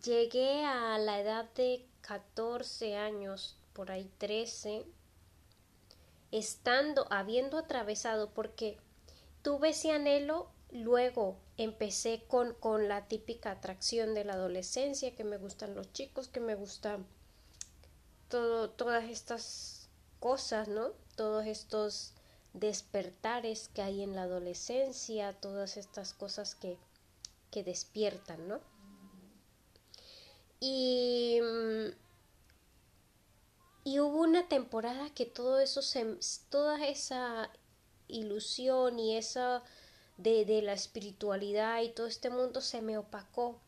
llegué 0.02 0.64
a 0.64 0.98
la 0.98 1.20
edad 1.20 1.50
de 1.54 1.86
14 2.00 2.96
años, 2.96 3.56
por 3.72 3.90
ahí 3.90 4.10
13, 4.18 4.84
estando, 6.32 7.06
habiendo 7.10 7.58
atravesado, 7.58 8.30
porque 8.30 8.78
tuve 9.42 9.70
ese 9.70 9.92
anhelo 9.92 10.50
Luego 10.74 11.36
empecé 11.56 12.24
con, 12.26 12.54
con 12.54 12.88
la 12.88 13.06
típica 13.06 13.52
atracción 13.52 14.14
de 14.14 14.24
la 14.24 14.34
adolescencia, 14.34 15.14
que 15.14 15.24
me 15.24 15.38
gustan 15.38 15.74
los 15.74 15.92
chicos, 15.92 16.28
que 16.28 16.40
me 16.40 16.54
gustan 16.54 17.06
todo, 18.28 18.70
todas 18.70 19.04
estas 19.04 19.88
cosas, 20.20 20.68
¿no? 20.68 20.90
Todos 21.16 21.46
estos 21.46 22.14
despertares 22.54 23.68
que 23.68 23.82
hay 23.82 24.02
en 24.02 24.14
la 24.14 24.22
adolescencia, 24.22 25.32
todas 25.32 25.76
estas 25.76 26.12
cosas 26.12 26.54
que, 26.54 26.78
que 27.50 27.62
despiertan, 27.62 28.48
¿no? 28.48 28.60
Y, 30.60 31.40
y 33.84 34.00
hubo 34.00 34.22
una 34.22 34.48
temporada 34.48 35.10
que 35.10 35.26
todo 35.26 35.60
eso 35.60 35.82
se, 35.82 36.18
toda 36.48 36.86
esa 36.86 37.50
ilusión 38.08 38.98
y 38.98 39.16
esa 39.16 39.62
de, 40.16 40.44
de 40.44 40.62
la 40.62 40.72
espiritualidad 40.72 41.82
y 41.82 41.90
todo 41.90 42.06
este 42.06 42.30
mundo 42.30 42.60
se 42.60 42.82
me 42.82 42.98
opacó. 42.98 43.60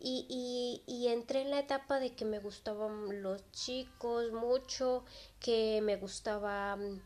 Y, 0.00 0.26
y, 0.28 0.82
y, 0.92 1.08
entré 1.08 1.42
en 1.42 1.50
la 1.50 1.60
etapa 1.60 1.98
de 1.98 2.14
que 2.14 2.26
me 2.26 2.38
gustaban 2.38 3.22
los 3.22 3.40
chicos 3.52 4.32
mucho, 4.32 5.04
que 5.40 5.80
me 5.82 5.96
gustaba 5.96 6.76
mm, 6.76 7.00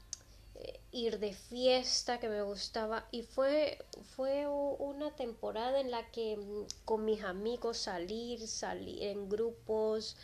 ir 0.93 1.19
de 1.19 1.33
fiesta, 1.35 2.19
que 2.19 2.29
me 2.29 2.43
gustaba 2.43 3.07
y 3.11 3.23
fue 3.23 3.79
fue 4.17 4.47
una 4.49 5.15
temporada 5.15 5.81
en 5.81 5.91
la 5.91 6.11
que 6.11 6.37
mm, 6.37 6.67
con 6.85 7.05
mis 7.05 7.23
amigos 7.23 7.79
salir, 7.79 8.47
salir 8.49 9.03
en 9.05 9.29
grupos, 9.29 10.17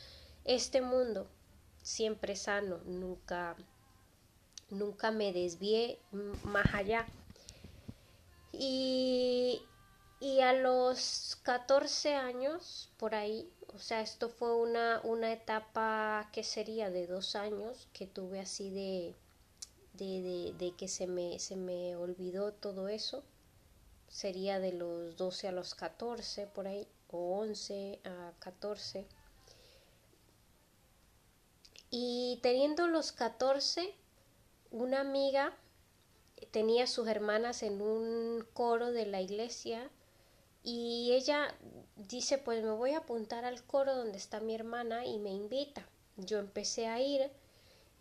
este 0.44 0.80
mundo 0.80 1.28
siempre 1.82 2.34
sano, 2.34 2.78
nunca 2.86 3.56
nunca 4.70 5.10
me 5.10 5.32
desvié 5.32 5.98
más 6.44 6.66
allá. 6.74 7.06
Y, 8.58 9.62
y 10.20 10.40
a 10.40 10.52
los 10.52 11.38
14 11.42 12.14
años, 12.14 12.90
por 12.98 13.14
ahí, 13.14 13.50
o 13.74 13.78
sea, 13.78 14.00
esto 14.00 14.28
fue 14.28 14.54
una, 14.56 15.00
una 15.04 15.32
etapa 15.32 16.28
que 16.32 16.44
sería 16.44 16.90
de 16.90 17.06
dos 17.06 17.36
años 17.36 17.88
que 17.92 18.06
tuve 18.06 18.40
así 18.40 18.70
de, 18.70 19.14
de, 19.94 20.22
de, 20.22 20.54
de, 20.58 20.76
que 20.76 20.88
se 20.88 21.06
me, 21.06 21.38
se 21.38 21.56
me 21.56 21.96
olvidó 21.96 22.52
todo 22.52 22.88
eso. 22.88 23.24
Sería 24.08 24.60
de 24.60 24.72
los 24.72 25.16
12 25.16 25.48
a 25.48 25.52
los 25.52 25.74
14, 25.74 26.46
por 26.46 26.68
ahí, 26.68 26.86
o 27.10 27.38
11 27.40 28.00
a 28.04 28.32
14. 28.38 29.06
Y 31.90 32.38
teniendo 32.42 32.86
los 32.86 33.12
14, 33.12 33.94
una 34.70 35.00
amiga 35.00 35.56
tenía 36.50 36.86
sus 36.86 37.08
hermanas 37.08 37.62
en 37.62 37.80
un 37.80 38.46
coro 38.52 38.92
de 38.92 39.06
la 39.06 39.20
iglesia 39.20 39.90
y 40.62 41.12
ella 41.12 41.54
dice 41.96 42.38
pues 42.38 42.62
me 42.62 42.70
voy 42.70 42.92
a 42.92 42.98
apuntar 42.98 43.44
al 43.44 43.62
coro 43.64 43.94
donde 43.94 44.18
está 44.18 44.40
mi 44.40 44.54
hermana 44.54 45.04
y 45.04 45.18
me 45.18 45.30
invita. 45.30 45.86
Yo 46.16 46.38
empecé 46.38 46.86
a 46.86 47.00
ir 47.00 47.30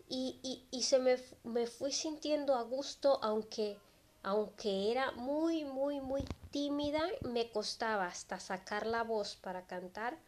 y, 0.08 0.66
y, 0.70 0.82
se 0.82 0.98
me, 0.98 1.16
me, 1.44 1.66
fui 1.66 1.90
sintiendo 1.90 2.54
a 2.54 2.62
gusto 2.62 3.18
aunque 3.22 3.78
aunque 4.22 4.90
era 4.90 5.12
muy 5.12 5.64
muy 5.64 6.00
muy 6.00 6.24
tímida 6.50 7.02
me 7.22 7.50
costaba 7.50 8.06
hasta 8.06 8.38
sacar 8.38 8.86
la 8.86 9.02
voz 9.02 9.36
para 9.36 9.66
cantar 9.66 10.18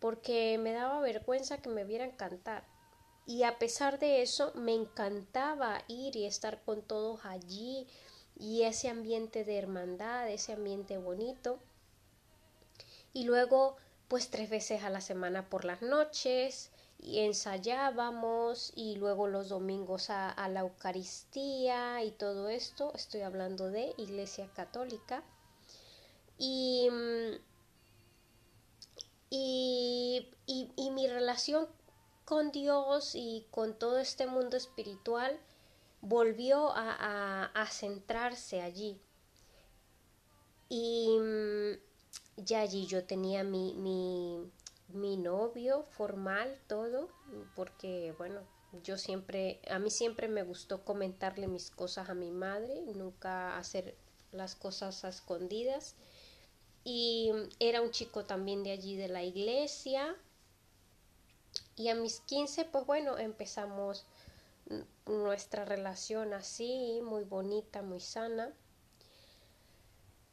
porque 0.00 0.58
me 0.58 0.72
daba 0.72 1.00
vergüenza 1.00 1.58
que 1.58 1.68
me 1.68 1.84
vieran 1.84 2.12
cantar 2.12 2.64
y 3.28 3.42
a 3.42 3.58
pesar 3.58 3.98
de 3.98 4.22
eso 4.22 4.52
me 4.54 4.72
encantaba 4.72 5.82
ir 5.86 6.16
y 6.16 6.24
estar 6.24 6.62
con 6.62 6.80
todos 6.80 7.26
allí 7.26 7.86
y 8.34 8.62
ese 8.62 8.88
ambiente 8.88 9.44
de 9.44 9.58
hermandad, 9.58 10.30
ese 10.30 10.54
ambiente 10.54 10.96
bonito. 10.96 11.58
Y 13.12 13.24
luego 13.24 13.76
pues 14.08 14.30
tres 14.30 14.48
veces 14.48 14.82
a 14.82 14.88
la 14.88 15.02
semana 15.02 15.50
por 15.50 15.66
las 15.66 15.82
noches 15.82 16.70
y 16.98 17.18
ensayábamos 17.18 18.72
y 18.74 18.96
luego 18.96 19.28
los 19.28 19.50
domingos 19.50 20.08
a, 20.08 20.48
la 20.48 20.60
Eucaristía 20.60 22.02
y 22.04 22.12
todo 22.12 22.48
esto, 22.48 22.92
estoy 22.94 23.20
hablando 23.20 23.70
de 23.70 23.92
Iglesia 23.98 24.48
Católica. 24.54 25.22
Y, 26.38 26.88
y, 29.28 30.30
y, 30.46 30.72
y 30.76 30.90
mi 30.92 31.06
relación 31.08 31.68
con 32.28 32.52
Dios 32.52 33.14
y 33.14 33.46
con 33.50 33.78
todo 33.78 33.98
este 33.98 34.26
mundo 34.26 34.58
espiritual, 34.58 35.40
volvió 36.02 36.72
a, 36.74 37.66
centrarse 37.70 38.60
allí. 38.60 39.00
Y 40.68 41.16
mm, 41.18 42.44
ya 42.44 42.60
allí 42.60 42.84
yo 42.84 43.04
tenía 43.04 43.44
mi, 43.44 43.72
mi, 43.72 44.46
mi 44.88 45.16
novio 45.16 45.84
formal, 45.84 46.60
todo, 46.66 47.08
porque 47.56 48.14
bueno, 48.18 48.42
yo 48.84 48.98
siempre, 48.98 49.62
a 49.70 49.78
mí 49.78 49.88
siempre 49.88 50.28
me 50.28 50.42
gustó 50.42 50.84
comentarle 50.84 51.48
mis 51.48 51.70
cosas 51.70 52.10
a 52.10 52.14
mi 52.14 52.30
madre, 52.30 52.82
nunca 52.94 53.56
hacer 53.56 53.96
las 54.32 54.54
cosas 54.54 55.02
a 55.06 55.08
escondidas. 55.08 55.96
Y 56.84 57.32
era 57.58 57.80
un 57.80 57.90
chico 57.90 58.26
también 58.26 58.64
de 58.64 58.72
allí 58.72 58.96
de 58.96 59.08
la 59.08 59.22
iglesia, 59.22 60.14
y 61.78 61.88
a 61.88 61.94
mis 61.94 62.20
15, 62.20 62.64
pues 62.66 62.84
bueno, 62.86 63.18
empezamos 63.18 64.04
nuestra 65.06 65.64
relación 65.64 66.34
así, 66.34 67.00
muy 67.04 67.24
bonita, 67.24 67.82
muy 67.82 68.00
sana. 68.00 68.52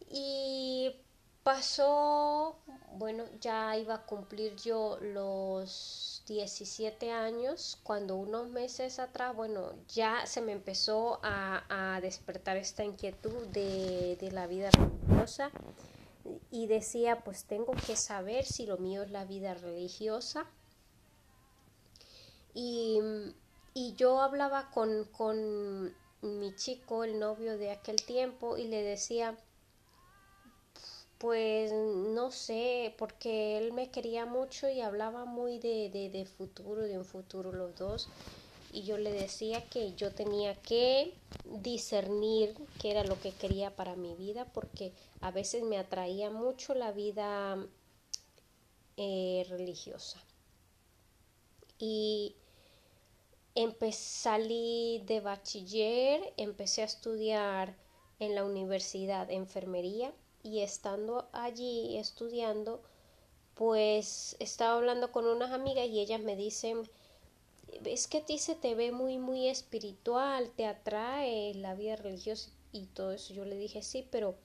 Y 0.10 0.96
pasó, 1.44 2.58
bueno, 2.94 3.26
ya 3.40 3.78
iba 3.78 3.96
a 3.96 4.06
cumplir 4.06 4.56
yo 4.56 4.98
los 5.02 6.24
17 6.28 7.12
años, 7.12 7.80
cuando 7.84 8.16
unos 8.16 8.50
meses 8.50 8.98
atrás, 8.98 9.36
bueno, 9.36 9.74
ya 9.88 10.26
se 10.26 10.42
me 10.42 10.52
empezó 10.52 11.20
a, 11.24 11.96
a 11.96 12.02
despertar 12.02 12.58
esta 12.58 12.84
inquietud 12.84 13.48
de, 13.48 14.18
de 14.20 14.32
la 14.32 14.48
vida 14.48 14.72
religiosa 14.72 15.52
y 16.50 16.66
decía, 16.66 17.24
pues 17.24 17.46
tengo 17.46 17.74
que 17.74 17.96
saber 17.96 18.46
si 18.46 18.66
lo 18.66 18.78
mío 18.78 19.04
es 19.04 19.12
la 19.12 19.26
vida 19.26 19.54
religiosa 19.54 20.48
y, 22.56 23.00
y 23.76 23.94
yo 23.96 24.22
hablaba 24.22 24.72
con, 24.72 25.06
con 25.12 25.96
mi 26.22 26.56
chico, 26.56 27.04
el 27.04 27.20
novio 27.20 27.58
de 27.58 27.72
aquel 27.72 27.98
tiempo, 28.04 28.58
y 28.58 28.68
le 28.68 28.82
decía, 28.82 29.38
pues 31.18 31.72
no 31.74 32.32
sé, 32.32 32.94
porque 32.98 33.58
él 33.58 33.74
me 33.74 33.90
quería 33.90 34.26
mucho 34.26 34.70
y 34.70 34.82
hablaba 34.82 35.26
muy 35.26 35.60
de, 35.60 35.90
de, 35.90 36.10
de 36.10 36.26
futuro, 36.26 36.82
de 36.84 36.98
un 36.98 37.06
futuro 37.06 37.52
los 37.52 37.76
dos. 37.76 38.10
y 38.72 38.84
yo 38.84 38.98
le 38.98 39.12
decía 39.12 39.70
que 39.70 39.96
yo 39.96 40.14
tenía 40.14 40.56
que 40.62 41.14
discernir 41.46 42.56
qué 42.82 42.92
era 42.92 43.04
lo 43.06 43.20
que 43.20 43.34
quería 43.34 43.76
para 43.76 43.96
mi 43.96 44.16
vida 44.16 44.46
porque 44.54 44.94
a 45.22 45.32
veces 45.32 45.64
me 45.64 45.78
atraía 45.80 46.30
mucho 46.32 46.76
la 46.76 46.92
vida 46.92 47.58
eh, 48.98 49.46
religiosa. 49.50 50.22
Y 51.80 52.36
salí 53.92 55.04
de 55.06 55.22
bachiller, 55.22 56.34
empecé 56.38 56.82
a 56.82 56.86
estudiar 56.86 57.76
en 58.20 58.36
la 58.36 58.44
universidad 58.44 59.32
enfermería 59.32 60.14
y 60.44 60.60
estando 60.60 61.28
allí 61.32 61.98
estudiando, 61.98 62.82
pues 63.56 64.36
estaba 64.40 64.76
hablando 64.78 65.12
con 65.12 65.26
unas 65.26 65.52
amigas 65.52 65.88
y 65.88 66.00
ellas 66.00 66.22
me 66.22 66.36
dicen, 66.36 66.90
es 67.84 68.08
que 68.08 68.20
a 68.20 68.26
ti 68.26 68.38
se 68.38 68.56
te 68.56 68.76
ve 68.76 68.92
muy, 68.92 69.18
muy 69.18 69.48
espiritual, 69.48 70.52
te 70.56 70.66
atrae 70.66 71.54
la 71.56 71.76
vida 71.76 71.96
religiosa 71.96 72.52
y 72.72 72.88
todo 72.88 73.12
eso. 73.12 73.34
Yo 73.34 73.46
le 73.46 73.58
dije, 73.58 73.82
sí, 73.82 74.08
pero 74.12 74.36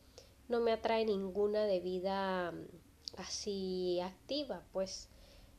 no 0.49 0.61
me 0.61 0.73
atrae 0.73 1.05
ninguna 1.05 1.65
de 1.65 1.81
vida 1.81 2.53
mm, 2.53 2.67
así 3.19 4.01
activa, 4.01 4.65
pues 4.73 5.09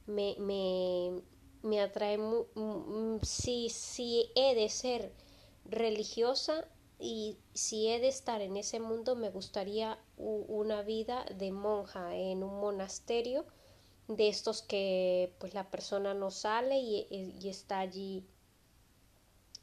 me, 0.08 0.36
me 1.64 1.80
atrae, 1.82 2.20
si, 3.24 3.70
si 3.70 4.32
he 4.36 4.56
de 4.56 4.70
ser 4.70 5.12
religiosa 5.66 6.68
y 7.00 7.38
si 7.54 7.88
he 7.88 8.00
de 8.00 8.08
estar 8.08 8.42
en 8.42 8.58
ese 8.58 8.80
mundo, 8.80 9.16
me 9.16 9.30
gustaría 9.30 10.00
una 10.18 10.82
vida 10.84 11.26
de 11.38 11.52
monja 11.52 12.16
en 12.16 12.44
un 12.44 12.60
monasterio 12.60 13.46
de 14.08 14.28
estos 14.28 14.62
que 14.62 15.34
pues 15.40 15.54
la 15.54 15.70
persona 15.70 16.14
no 16.14 16.32
sale 16.32 16.80
y, 16.80 17.40
está 17.48 17.80
allí 17.80 18.26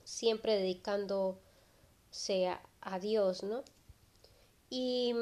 siempre 0.05 0.57
dedicándose 0.57 2.49
a, 2.49 2.63
a 2.81 2.99
Dios, 2.99 3.43
¿no? 3.43 3.63
Y, 4.71 5.15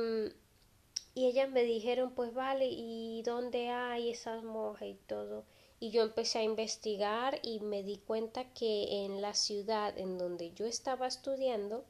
y 1.14 1.26
ellas 1.26 1.50
me 1.50 1.64
dijeron, 1.64 2.12
pues 2.14 2.34
vale, 2.34 2.68
¿y 2.70 3.22
dónde 3.22 3.68
hay 3.70 4.10
esas 4.10 4.42
monjas 4.42 4.88
y 4.88 4.94
todo? 5.06 5.44
Y 5.78 5.90
yo 5.90 6.02
empecé 6.02 6.38
a 6.38 6.42
investigar 6.42 7.38
y 7.42 7.60
me 7.60 7.82
di 7.82 7.98
cuenta 7.98 8.52
que 8.52 9.04
en 9.04 9.20
la 9.20 9.34
ciudad 9.34 9.96
en 9.98 10.16
donde 10.16 10.52
yo 10.52 10.64
estaba 10.64 11.06
estudiando 11.06 11.84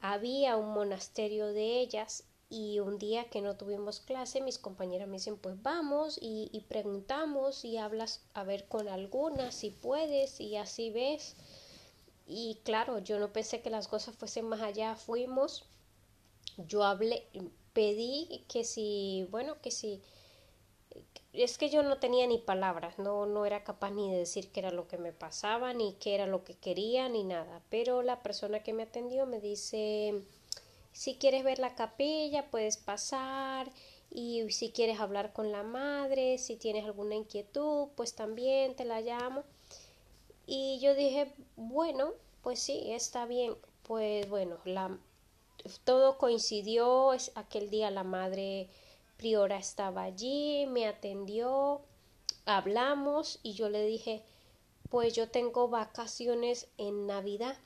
había 0.00 0.56
un 0.56 0.72
monasterio 0.74 1.46
de 1.48 1.80
ellas 1.80 2.24
y 2.50 2.78
un 2.78 2.98
día 2.98 3.30
que 3.30 3.40
no 3.40 3.56
tuvimos 3.56 4.00
clase 4.00 4.40
mis 4.40 4.58
compañeras 4.58 5.08
me 5.08 5.16
dicen 5.16 5.36
pues 5.36 5.60
vamos 5.62 6.18
y, 6.20 6.64
preguntamos 6.68 7.64
y 7.64 7.78
hablas 7.78 8.22
a 8.34 8.44
ver 8.44 8.68
con 8.68 8.88
alguna 8.88 9.50
si 9.50 9.70
puedes 9.70 10.40
y 10.40 10.56
así 10.56 10.90
ves 10.90 11.36
y 12.26 12.60
claro 12.64 12.98
yo 12.98 13.18
no 13.18 13.32
pensé 13.32 13.60
que 13.60 13.70
las 13.70 13.88
cosas 13.88 14.16
fuesen 14.16 14.46
más 14.46 14.62
allá 14.62 14.94
fuimos. 14.96 15.64
Yo 16.56 16.84
hablé 16.84 17.26
pedí 17.72 18.44
que 18.48 18.64
si 18.64 19.26
bueno 19.30 19.60
que 19.60 19.70
si 19.70 20.00
es 21.42 21.58
que 21.58 21.68
yo 21.68 21.82
no 21.82 21.98
tenía 21.98 22.26
ni 22.26 22.38
palabras, 22.38 22.98
no, 22.98 23.26
no 23.26 23.44
era 23.44 23.64
capaz 23.64 23.90
ni 23.90 24.10
de 24.10 24.18
decir 24.18 24.50
qué 24.50 24.60
era 24.60 24.70
lo 24.70 24.86
que 24.86 24.98
me 24.98 25.12
pasaba, 25.12 25.72
ni 25.72 25.94
qué 25.94 26.14
era 26.14 26.26
lo 26.26 26.44
que 26.44 26.54
quería, 26.54 27.08
ni 27.08 27.24
nada. 27.24 27.60
Pero 27.70 28.02
la 28.02 28.22
persona 28.22 28.62
que 28.62 28.72
me 28.72 28.84
atendió 28.84 29.26
me 29.26 29.40
dice, 29.40 30.22
si 30.92 31.16
quieres 31.16 31.42
ver 31.42 31.58
la 31.58 31.74
capilla, 31.74 32.50
puedes 32.50 32.76
pasar, 32.76 33.70
y 34.10 34.48
si 34.52 34.70
quieres 34.70 35.00
hablar 35.00 35.32
con 35.32 35.50
la 35.50 35.64
madre, 35.64 36.38
si 36.38 36.56
tienes 36.56 36.84
alguna 36.84 37.16
inquietud, 37.16 37.88
pues 37.96 38.14
también 38.14 38.76
te 38.76 38.84
la 38.84 39.00
llamo. 39.00 39.42
Y 40.46 40.78
yo 40.80 40.94
dije, 40.94 41.32
bueno, 41.56 42.12
pues 42.42 42.60
sí, 42.60 42.92
está 42.92 43.26
bien. 43.26 43.56
Pues 43.82 44.28
bueno, 44.28 44.58
la, 44.64 44.96
todo 45.84 46.16
coincidió, 46.16 47.12
es 47.12 47.32
aquel 47.34 47.70
día 47.70 47.90
la 47.90 48.04
madre 48.04 48.68
Priora 49.16 49.58
estaba 49.58 50.02
allí, 50.02 50.66
me 50.66 50.86
atendió, 50.86 51.82
hablamos 52.44 53.38
y 53.42 53.54
yo 53.54 53.68
le 53.68 53.84
dije, 53.84 54.22
pues 54.90 55.14
yo 55.14 55.30
tengo 55.30 55.68
vacaciones 55.68 56.68
en 56.78 57.06
Navidad 57.06 57.56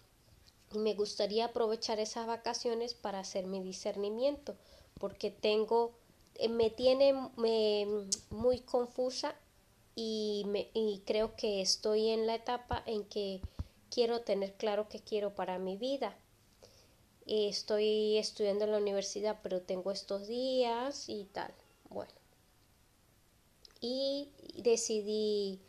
y 0.73 0.79
me 0.79 0.95
gustaría 0.95 1.47
aprovechar 1.47 1.99
esas 1.99 2.27
vacaciones 2.27 2.95
para 2.95 3.21
hacer 3.21 3.47
mi 3.47 3.63
discernimiento, 3.63 4.57
porque 4.99 5.31
tengo, 5.31 5.93
eh, 6.35 6.49
me 6.49 6.71
tiene 6.71 7.15
muy 8.31 8.61
confusa 8.61 9.35
y, 9.95 10.45
me, 10.47 10.71
y 10.75 11.03
creo 11.07 11.35
que 11.35 11.61
estoy 11.61 12.11
en 12.11 12.27
la 12.27 12.35
etapa 12.35 12.83
en 12.87 13.05
que 13.05 13.41
quiero 13.91 14.21
tener 14.21 14.55
claro 14.55 14.89
qué 14.89 15.01
quiero 15.01 15.35
para 15.35 15.59
mi 15.59 15.77
vida 15.77 16.17
estoy 17.29 18.17
estudiando 18.19 18.65
en 18.65 18.73
la 18.73 18.79
universidad, 18.79 19.41
pero 19.43 19.63
tengo 19.63 19.93
estos 19.93 20.27
días 20.27 21.09
y 21.09 21.25
tal. 21.27 21.53
Bueno. 21.91 22.13
Y 23.81 24.31
decidí, 24.57 25.61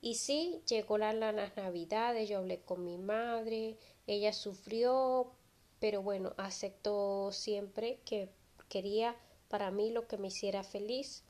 y 0.00 0.14
sí, 0.14 0.62
llegó 0.68 0.98
la, 0.98 1.12
las 1.12 1.56
navidades, 1.56 2.28
yo 2.28 2.38
hablé 2.38 2.60
con 2.60 2.84
mi 2.84 2.98
madre, 2.98 3.76
ella 4.06 4.32
sufrió, 4.32 5.32
pero 5.80 6.02
bueno, 6.02 6.32
aceptó 6.36 7.32
siempre 7.32 7.98
que 8.04 8.28
quería 8.68 9.16
para 9.48 9.70
mí 9.70 9.90
lo 9.90 10.06
que 10.06 10.18
me 10.18 10.28
hiciera 10.28 10.62
feliz. 10.62 11.24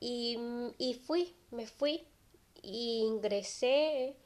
Y, 0.00 0.38
y 0.78 0.94
fui, 0.94 1.36
me 1.50 1.66
fui, 1.66 2.06
y 2.62 3.02
ingresé 3.04 4.16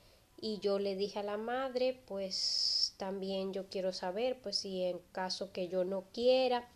y 0.42 0.59
yo 0.59 0.81
le 0.81 0.96
dije 0.96 1.20
a 1.20 1.22
la 1.22 1.37
madre, 1.37 2.02
pues 2.07 2.94
también 2.96 3.52
yo 3.52 3.68
quiero 3.70 3.92
saber, 3.92 4.40
pues 4.42 4.57
si 4.57 4.83
en 4.83 4.98
caso 5.12 5.52
que 5.52 5.68
yo 5.68 5.85
no 5.85 6.02
quiera, 6.12 6.68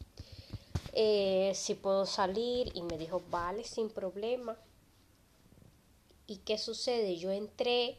eh, 0.93 1.51
si 1.53 1.75
puedo 1.75 2.07
salir 2.07 2.71
y 2.75 2.83
me 2.83 2.97
dijo, 2.97 3.25
vale, 3.29 3.65
sin 3.65 3.91
problema. 3.91 4.57
¿Y 6.29 6.37
qué 6.39 6.59
sucede? 6.59 7.17
Yo 7.17 7.33
entré 7.33 7.99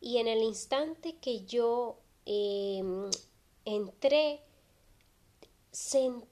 y 0.00 0.18
en 0.18 0.28
el 0.28 0.44
instante 0.44 1.16
que 1.16 1.44
yo 1.44 1.98
em, 2.24 3.10
entré, 3.64 4.40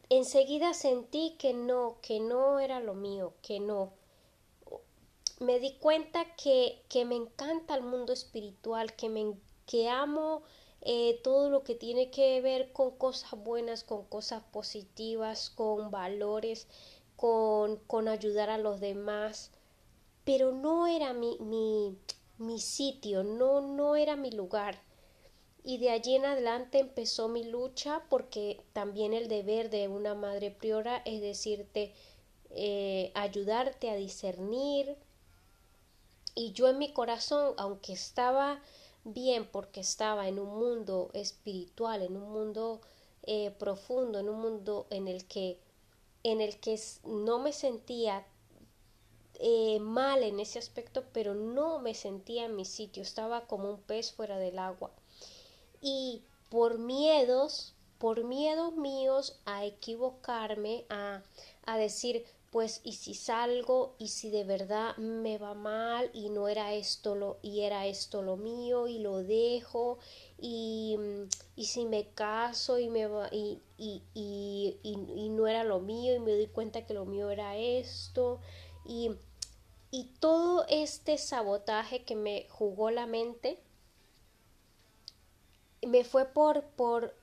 enseguida 0.09 0.73
sentí 0.73 1.35
que 1.37 1.53
no, 1.53 1.97
que 2.01 2.21
no 2.21 2.61
era 2.61 2.79
lo 2.79 2.95
mío, 2.95 3.35
que 3.43 3.59
no, 3.59 3.93
me 5.41 5.59
di 5.61 5.75
cuenta 5.79 6.25
que, 6.37 6.83
que 6.89 7.05
me 7.05 7.17
encanta 7.17 7.75
el 7.75 7.83
mundo 7.83 8.13
espiritual, 8.13 8.95
que, 8.97 9.09
me, 9.09 9.35
que 9.67 9.89
amo 9.89 10.43
eh, 10.81 11.21
todo 11.23 11.51
lo 11.51 11.65
que 11.65 11.75
tiene 11.75 12.11
que 12.11 12.41
ver 12.41 12.73
con 12.73 12.97
cosas 12.97 13.33
buenas, 13.39 13.85
con 13.85 14.05
cosas 14.07 14.43
positivas, 14.53 15.51
con 15.51 15.91
valores, 15.91 16.69
con, 17.17 17.77
con 17.87 18.09
ayudar 18.09 18.51
a 18.51 18.59
los 18.59 18.81
demás, 18.81 19.51
pero 20.25 20.53
no 20.53 20.87
era 20.87 21.13
mi, 21.13 21.37
mi, 21.41 21.97
mi 22.39 22.61
sitio, 22.61 23.25
no, 23.25 23.61
no 23.61 23.97
era 23.97 24.17
mi 24.17 24.31
lugar. 24.31 24.81
Y 25.65 25.79
de 25.79 25.91
allí 25.91 26.15
en 26.17 26.25
adelante 26.25 26.79
empezó 26.79 27.29
mi 27.29 27.45
lucha 27.45 28.03
porque 28.09 28.63
también 28.73 29.13
el 29.13 29.29
deber 29.29 29.71
de 29.71 29.89
una 29.89 30.15
madre 30.15 30.51
priora 30.51 31.03
es 31.05 31.21
decirte, 31.21 31.93
eh, 32.51 33.13
ayudarte 33.15 33.91
a 33.91 33.97
discernir, 33.97 34.97
y 36.39 36.53
yo 36.53 36.69
en 36.69 36.79
mi 36.79 36.93
corazón, 36.93 37.55
aunque 37.57 37.93
estaba 37.93 38.63
bien 39.03 39.45
porque 39.51 39.81
estaba 39.81 40.29
en 40.29 40.39
un 40.39 40.57
mundo 40.57 41.11
espiritual, 41.13 42.01
en 42.03 42.17
un 42.17 42.31
mundo 42.31 42.81
eh, 43.25 43.51
profundo, 43.59 44.21
en 44.21 44.29
un 44.29 44.41
mundo 44.41 44.87
en 44.91 45.09
el 45.09 45.27
que, 45.27 45.59
en 46.23 46.41
el 46.41 46.61
que 46.61 46.81
no 47.03 47.41
me 47.41 47.53
sentía 47.53 48.25
eh, 49.41 49.81
mal 49.81 50.23
en 50.23 50.39
ese 50.39 50.61
aspecto, 50.61 51.07
pero 51.13 51.35
no 51.35 51.81
me 51.81 51.95
sentía 51.95 52.45
en 52.45 52.55
mi 52.55 52.65
sitio, 52.65 53.03
estaba 53.03 53.49
como 53.49 53.69
un 53.71 53.81
pez 53.81 54.13
fuera 54.13 54.39
del 54.39 54.61
agua. 54.61 54.93
Y 55.81 56.23
por 56.51 56.79
miedos, 56.79 57.75
por 57.99 58.23
miedos 58.23 58.77
míos 58.77 59.41
a 59.45 59.65
equivocarme, 59.65 60.87
a, 60.89 61.21
a 61.67 61.77
decir, 61.79 62.25
pues 62.51 62.81
y 62.83 62.93
si 62.93 63.13
salgo 63.15 63.95
y 63.99 64.09
si 64.09 64.31
de 64.31 64.45
verdad 64.45 64.97
me 64.97 65.37
va 65.37 65.53
mal 65.53 66.11
y 66.15 66.31
no 66.31 66.49
era 66.49 66.73
esto 66.73 67.15
lo 67.15 67.39
y 67.43 67.61
era 67.61 67.87
esto 67.87 68.23
lo 68.23 68.37
mío 68.37 68.89
y 68.89 68.99
lo 68.99 69.23
dejo 69.23 69.99
y, 70.39 70.97
y 71.57 71.67
si 71.67 71.85
me 71.85 72.09
caso 72.09 72.79
y 72.79 72.89
me 72.89 73.07
va 73.07 73.29
y, 73.31 73.61
y, 73.77 74.03
y, 74.15 74.79
y, 74.83 75.29
no 75.29 75.47
era 75.47 75.63
lo 75.65 75.81
mío 75.81 76.15
y 76.15 76.21
me 76.21 76.33
doy 76.33 76.47
cuenta 76.47 76.87
que 76.87 76.95
lo 76.95 77.05
mío 77.05 77.31
era 77.31 77.57
esto 77.57 78.41
y, 78.87 79.11
y 79.91 80.05
todo 80.19 80.65
este 80.69 81.19
sabotaje 81.19 82.05
que 82.05 82.17
me 82.17 82.47
jugó 82.49 82.91
la 82.91 83.07
mente 83.07 83.59
me 85.87 86.03
fue 86.03 86.25
por 86.25 86.65
por 86.65 87.15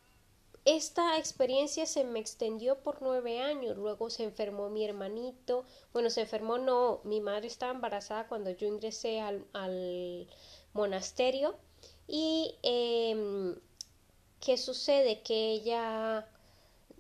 esta 0.66 1.18
experiencia 1.20 1.86
se 1.86 2.04
me 2.04 2.20
extendió 2.20 2.80
por 2.80 3.02
nueve 3.02 3.40
años, 3.40 3.78
luego 3.78 4.10
se 4.10 4.24
enfermó 4.24 4.70
mi 4.70 4.84
hermanito, 4.84 5.64
bueno, 5.94 6.10
se 6.10 6.22
enfermó 6.22 6.58
no, 6.58 7.02
mi 7.04 7.22
madre 7.22 7.48
estaba 7.48 7.72
embarazada 7.72 8.28
cuando 8.28 8.50
yo 8.50 8.68
ingresé 8.68 9.22
al, 9.22 10.28
monasterio 10.74 11.56
y 12.06 12.56
em, 12.62 13.56
qué 14.42 14.58
sucede 14.58 15.22
que 15.22 15.52
ella 15.52 16.28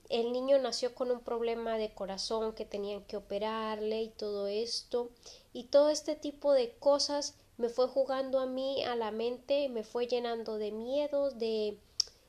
el 0.09 0.31
niño 0.31 0.57
nació 0.59 0.95
con 0.95 1.11
un 1.11 1.19
problema 1.19 1.77
de 1.77 1.93
corazón 1.93 2.53
que 2.53 2.63
tenían 2.63 3.03
que 3.03 3.17
operarle 3.17 4.03
y 4.03 4.09
todo 4.09 4.47
esto 4.47 5.09
y 5.51 5.65
todo 5.65 5.89
este 5.89 6.15
tipo 6.15 6.53
de 6.53 6.71
cosas 6.77 7.35
me 7.57 7.69
fue 7.69 7.87
jugando 7.87 8.39
a 8.39 8.45
mí 8.45 8.83
a 8.83 8.95
la 8.95 9.11
mente, 9.11 9.69
me 9.69 9.83
fue 9.83 10.07
llenando 10.07 10.57
de 10.57 10.71
miedos, 10.71 11.37
de 11.39 11.77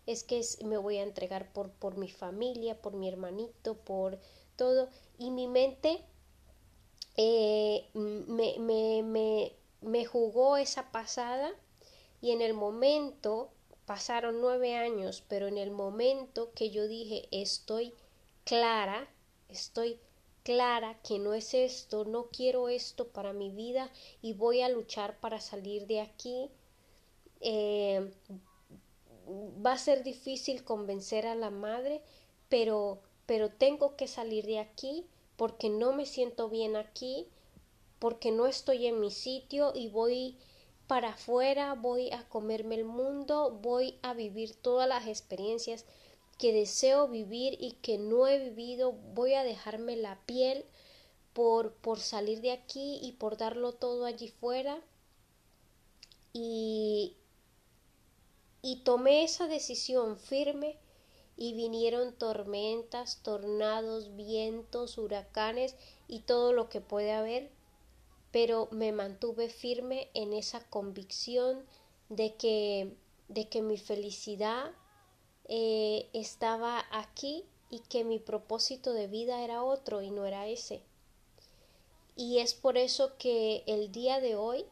es 0.07 0.25
que 0.25 0.41
me 0.65 0.79
voy 0.79 0.99
a 0.99 1.03
entregar 1.03 1.53
por, 1.53 1.71
por 1.71 1.97
mi 1.97 2.09
familia, 2.09 2.81
por 2.81 2.95
mi 2.95 3.09
hermanito, 3.09 3.77
por 3.77 4.19
todo 4.57 4.89
y 5.19 5.31
mi 5.31 5.49
mente 5.49 6.05
eh, 7.17 7.87
me, 7.95 8.59
me, 8.59 9.03
me, 9.03 9.53
me 9.81 10.05
jugó 10.05 10.57
esa 10.57 10.91
pasada 10.93 11.53
y 12.21 12.31
en 12.31 12.41
el 12.41 12.55
momento 12.55 13.51
pasaron 13.85 14.41
nueve 14.41 14.75
años, 14.77 15.23
pero 15.29 15.47
en 15.47 15.59
el 15.59 15.71
momento 15.71 16.53
que 16.55 16.71
yo 16.71 16.89
dije 16.89 17.29
estoy 17.31 17.95
clara, 18.45 19.09
estoy 19.49 19.99
clara 20.43 20.99
que 21.03 21.19
no 21.19 21.35
es 21.35 21.55
esto, 21.55 22.05
no 22.05 22.27
quiero 22.27 22.69
esto 22.69 23.09
para 23.09 23.33
mi 23.33 23.51
vida 23.51 23.91
y 24.23 24.33
voy 24.33 24.63
a 24.63 24.69
luchar 24.69 25.19
para 25.19 25.41
salir 25.41 25.87
de 25.87 26.01
aquí. 26.01 26.51
Eh, 27.41 28.13
va 29.27 29.73
a 29.73 29.79
ser 29.79 30.03
difícil 30.03 30.65
convencer 30.65 31.27
a 31.27 31.35
la 31.35 31.51
madre, 31.51 32.03
pero, 32.49 33.01
pero 33.27 33.51
tengo 33.51 33.97
que 33.97 34.07
salir 34.07 34.47
de 34.47 34.59
aquí 34.59 35.07
porque 35.37 35.69
no 35.69 35.93
me 35.93 36.07
siento 36.07 36.49
bien 36.49 36.77
aquí, 36.77 37.27
porque 37.99 38.31
no 38.31 38.47
estoy 38.47 38.87
en 38.87 39.01
mi 39.01 39.11
sitio 39.11 39.73
y 39.75 39.89
voy 39.89 40.37
para 40.87 41.11
afuera, 41.11 41.75
voy 41.75 42.11
a 42.13 42.29
comerme 42.29 42.77
el 42.77 42.85
mundo, 42.85 43.59
voy 43.63 43.99
a 44.03 44.15
vivir 44.15 44.55
todas 44.55 44.89
las 44.89 45.07
experiencias 45.07 45.85
que 46.39 46.53
deseo 46.53 47.09
vivir 47.09 47.57
y 47.61 47.73
que 47.73 47.99
no 47.99 48.27
he 48.27 48.39
vivido, 48.39 48.93
voy 48.93 49.35
a 49.35 49.43
dejarme 49.43 49.97
la 49.97 50.21
piel 50.27 50.65
por, 51.33 51.73
por 51.73 52.01
salir 52.01 52.41
de 52.41 52.53
aquí 52.53 52.99
y 53.03 53.13
por 53.13 53.37
darlo 53.37 53.73
todo 53.73 54.05
allí 54.05 54.29
fuera. 54.29 54.81
Y, 56.33 57.17
y 58.67 58.81
tomé 58.83 59.23
esa 59.23 59.47
decisión 59.47 60.19
firme 60.19 60.77
y 61.37 61.55
vinieron 61.55 62.13
tormentas, 62.13 63.23
tornados, 63.23 64.17
vientos, 64.17 64.99
huracanes 64.99 65.77
y 66.09 66.23
todo 66.23 66.53
lo 66.53 66.69
que 66.69 66.81
puede 66.81 67.13
haber, 67.13 67.53
pero 68.33 68.67
me 68.73 68.91
mantuve 68.91 69.51
firme 69.51 70.11
en 70.15 70.33
esa 70.33 70.69
convicción 70.69 71.65
de 72.09 72.35
que, 72.35 72.97
de 73.29 73.49
que 73.49 73.63
mi 73.63 73.79
felicidad 73.79 74.73
eh, 75.45 76.11
estaba 76.13 76.87
aquí 76.91 77.45
y 77.71 77.79
que 77.89 78.03
mi 78.03 78.19
propósito 78.19 78.95
de 78.95 79.07
vida 79.07 79.45
era 79.45 79.63
otro 79.63 80.03
y 80.03 80.11
no 80.11 80.27
era 80.27 80.49
ese. 80.49 80.83
Y 82.17 82.39
es 82.39 82.55
por 82.55 82.79
eso 82.79 83.17
que 83.17 83.63
el 83.69 83.93
día 83.93 84.19
de 84.19 84.35
hoy 84.35 84.67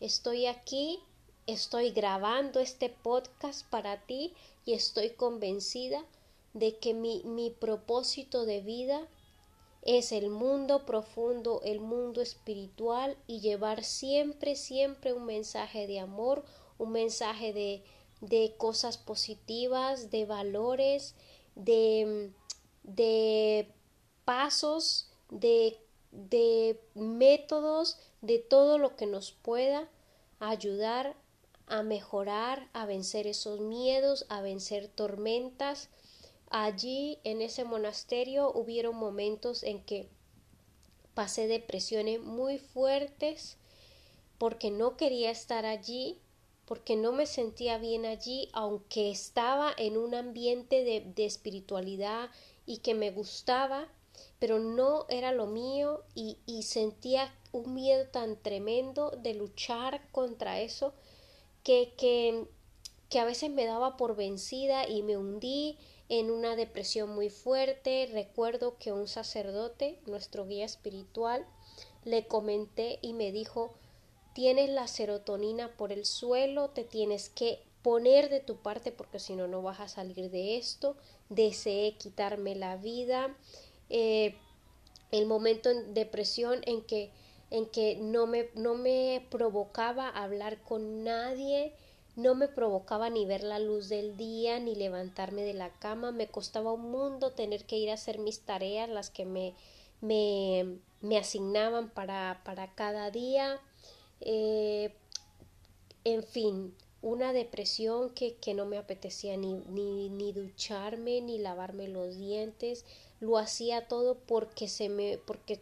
estoy 0.00 0.46
aquí, 0.46 1.04
estoy 1.48 1.92
grabando 1.92 2.60
este 2.60 2.90
podcast 2.90 3.66
para 3.70 4.02
ti 4.04 4.34
y 4.66 4.74
estoy 4.74 5.10
convencida 5.10 6.04
de 6.52 6.76
que 6.76 6.92
mi, 6.92 7.22
mi 7.24 7.48
propósito 7.48 8.44
de 8.44 8.60
vida 8.60 9.08
es 9.80 10.12
el 10.12 10.28
mundo 10.28 10.84
profundo, 10.84 11.62
el 11.64 11.80
mundo 11.80 12.20
espiritual 12.20 13.16
y 13.26 13.40
llevar 13.40 13.82
siempre, 13.82 14.56
siempre 14.56 15.14
un 15.14 15.24
mensaje 15.24 15.86
de 15.86 16.00
amor, 16.00 16.44
un 16.76 16.92
mensaje 16.92 17.54
de, 17.54 17.82
de 18.20 18.54
cosas 18.58 18.98
positivas, 18.98 20.10
de 20.10 20.26
valores, 20.26 21.14
de, 21.54 22.30
de 22.82 23.72
pasos, 24.26 25.10
de, 25.30 25.78
de 26.12 26.78
métodos, 26.94 27.98
de 28.20 28.38
todo 28.38 28.76
lo 28.76 28.96
que 28.96 29.06
nos 29.06 29.32
pueda 29.32 29.88
ayudar 30.40 31.16
a 31.68 31.82
mejorar, 31.82 32.68
a 32.72 32.86
vencer 32.86 33.26
esos 33.26 33.60
miedos, 33.60 34.26
a 34.28 34.40
vencer 34.40 34.88
tormentas. 34.88 35.88
Allí 36.50 37.18
en 37.24 37.42
ese 37.42 37.64
monasterio 37.64 38.50
hubieron 38.52 38.96
momentos 38.96 39.62
en 39.62 39.82
que 39.82 40.08
pasé 41.14 41.46
depresiones 41.46 42.20
muy 42.20 42.58
fuertes 42.58 43.56
porque 44.38 44.70
no 44.70 44.96
quería 44.96 45.30
estar 45.30 45.66
allí, 45.66 46.18
porque 46.64 46.96
no 46.96 47.12
me 47.12 47.26
sentía 47.26 47.78
bien 47.78 48.06
allí, 48.06 48.48
aunque 48.52 49.10
estaba 49.10 49.72
en 49.76 49.96
un 49.96 50.14
ambiente 50.14 50.84
de, 50.84 51.24
espiritualidad 51.24 52.30
y 52.66 52.78
que 52.78 52.94
me 52.94 53.10
gustaba, 53.10 53.88
pero 54.38 54.58
no 54.60 55.06
era 55.08 55.32
lo 55.32 55.46
mío 55.46 56.04
y, 56.14 56.38
y 56.46 56.62
sentía 56.62 57.34
un 57.52 57.74
miedo 57.74 58.06
tan 58.08 58.36
tremendo 58.36 59.10
de 59.10 59.34
luchar 59.34 60.08
contra 60.12 60.60
eso 60.60 60.94
que, 61.68 61.92
que, 61.98 62.46
que 63.10 63.18
a 63.18 63.26
veces 63.26 63.50
me 63.50 63.66
daba 63.66 63.98
por 63.98 64.16
vencida 64.16 64.88
y 64.88 65.02
me 65.02 65.18
hundí 65.18 65.76
en 66.08 66.30
una 66.30 66.56
depresión 66.56 67.14
muy 67.14 67.28
fuerte. 67.28 68.08
Recuerdo 68.10 68.78
que 68.78 68.90
un 68.90 69.06
sacerdote, 69.06 70.00
nuestro 70.06 70.46
guía 70.46 70.64
espiritual, 70.64 71.44
le 72.06 72.26
comenté 72.26 72.98
y 73.02 73.12
me 73.12 73.32
dijo 73.32 73.74
tienes 74.32 74.70
la 74.70 74.86
serotonina 74.88 75.76
por 75.76 75.92
el 75.92 76.06
suelo, 76.06 76.70
te 76.70 76.84
tienes 76.84 77.28
que 77.28 77.62
poner 77.82 78.30
de 78.30 78.40
tu 78.40 78.56
parte 78.56 78.90
porque 78.90 79.18
si 79.18 79.36
no 79.36 79.46
no 79.46 79.60
vas 79.60 79.80
a 79.80 79.88
salir 79.88 80.30
de 80.30 80.56
esto, 80.56 80.96
deseé 81.28 81.98
quitarme 81.98 82.54
la 82.54 82.76
vida, 82.76 83.36
eh, 83.90 84.36
el 85.10 85.26
momento 85.26 85.68
en 85.68 85.92
depresión 85.92 86.62
en 86.64 86.80
que 86.80 87.10
en 87.50 87.66
que 87.66 87.96
no 87.96 88.26
me, 88.26 88.50
no 88.54 88.74
me 88.74 89.26
provocaba 89.30 90.08
hablar 90.08 90.62
con 90.62 91.04
nadie, 91.04 91.72
no 92.16 92.34
me 92.34 92.48
provocaba 92.48 93.10
ni 93.10 93.26
ver 93.26 93.44
la 93.44 93.58
luz 93.58 93.88
del 93.88 94.16
día, 94.16 94.58
ni 94.58 94.74
levantarme 94.74 95.42
de 95.42 95.54
la 95.54 95.70
cama, 95.70 96.12
me 96.12 96.26
costaba 96.26 96.72
un 96.72 96.90
mundo 96.90 97.30
tener 97.32 97.64
que 97.64 97.78
ir 97.78 97.90
a 97.90 97.94
hacer 97.94 98.18
mis 98.18 98.40
tareas, 98.40 98.88
las 98.88 99.10
que 99.10 99.24
me, 99.24 99.54
me, 100.00 100.78
me 101.00 101.16
asignaban 101.16 101.90
para, 101.90 102.42
para 102.44 102.74
cada 102.74 103.10
día, 103.10 103.60
eh, 104.20 104.92
en 106.04 106.22
fin, 106.22 106.74
una 107.02 107.32
depresión 107.32 108.10
que, 108.10 108.34
que 108.36 108.54
no 108.54 108.66
me 108.66 108.78
apetecía 108.78 109.36
ni, 109.36 109.54
ni, 109.68 110.08
ni, 110.08 110.32
ducharme, 110.32 111.20
ni 111.20 111.38
lavarme 111.38 111.88
los 111.88 112.16
dientes, 112.16 112.84
lo 113.20 113.38
hacía 113.38 113.86
todo 113.86 114.18
porque 114.18 114.68
se 114.68 114.88
me, 114.88 115.18
porque 115.18 115.60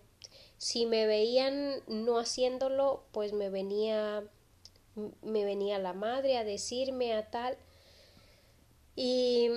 si 0.59 0.87
me 0.87 1.07
veían 1.07 1.83
no 1.87 2.19
haciéndolo, 2.19 3.05
pues 3.13 3.33
me 3.33 3.51
venía, 3.51 4.25
me 5.23 5.45
venía 5.45 5.79
la 5.79 5.93
madre 5.93 6.39
a 6.39 6.45
decirme 6.45 7.15
a 7.15 7.31
tal, 7.31 7.59
y, 8.97 9.51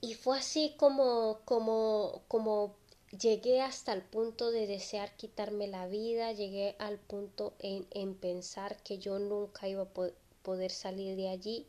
y 0.00 0.14
fue 0.14 0.38
así 0.38 0.74
como, 0.76 1.40
como, 1.44 2.22
como 2.28 2.76
llegué 3.18 3.60
hasta 3.62 3.92
el 3.92 4.02
punto 4.02 4.50
de 4.50 4.66
desear 4.66 5.16
quitarme 5.16 5.68
la 5.68 5.86
vida, 5.86 6.32
llegué 6.32 6.76
al 6.78 6.98
punto 6.98 7.54
en, 7.60 7.86
en 7.90 8.14
pensar 8.14 8.76
que 8.82 8.98
yo 8.98 9.18
nunca 9.18 9.68
iba 9.68 9.82
a 9.82 10.10
poder 10.42 10.70
salir 10.70 11.16
de 11.16 11.28
allí 11.28 11.66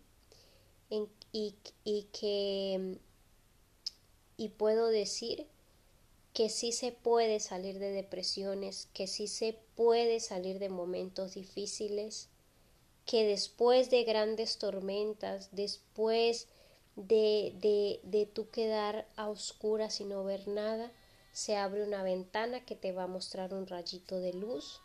y, 0.90 1.56
y 1.84 2.04
que 2.12 3.00
y 4.38 4.50
puedo 4.50 4.88
decir 4.88 5.48
que 6.36 6.50
sí 6.50 6.74
se 6.74 6.92
puede 6.92 7.40
salir 7.40 7.80
de 7.80 7.92
depresiones, 7.92 8.90
que 8.94 9.08
sí 9.08 9.30
se 9.30 9.58
puede 9.76 10.20
salir 10.20 10.60
de 10.60 10.68
momentos 10.68 11.36
difíciles, 11.36 12.28
que 13.06 13.26
después 13.26 13.90
de 13.90 14.04
grandes 14.04 14.58
tormentas, 14.58 15.48
después 15.54 16.50
de, 16.98 17.56
de, 17.62 18.02
de 18.04 18.26
tú 18.26 18.50
quedar 18.50 19.08
a 19.16 19.30
oscuras 19.30 20.02
y 20.02 20.04
no 20.04 20.26
ver 20.26 20.46
nada, 20.50 20.92
se 21.32 21.56
abre 21.56 21.84
una 21.84 22.04
ventana 22.04 22.66
que 22.66 22.76
te 22.76 22.92
va 22.92 23.04
a 23.04 23.08
mostrar 23.08 23.54
un 23.54 23.66
rayito 23.66 24.20
de 24.20 24.34
luz. 24.34 24.82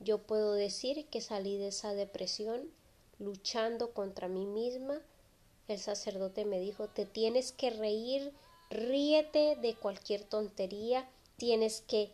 Yo 0.00 0.22
puedo 0.22 0.54
decir 0.54 1.06
que 1.08 1.20
salí 1.20 1.58
de 1.58 1.68
esa 1.68 1.92
depresión 1.92 2.70
luchando 3.18 3.92
contra 3.92 4.26
mí 4.26 4.46
misma. 4.46 5.02
El 5.68 5.78
sacerdote 5.78 6.46
me 6.46 6.60
dijo, 6.60 6.88
te 6.88 7.04
tienes 7.04 7.52
que 7.52 7.68
reír, 7.68 8.32
ríete 8.72 9.56
de 9.56 9.74
cualquier 9.74 10.24
tontería, 10.24 11.08
tienes 11.36 11.80
que, 11.80 12.12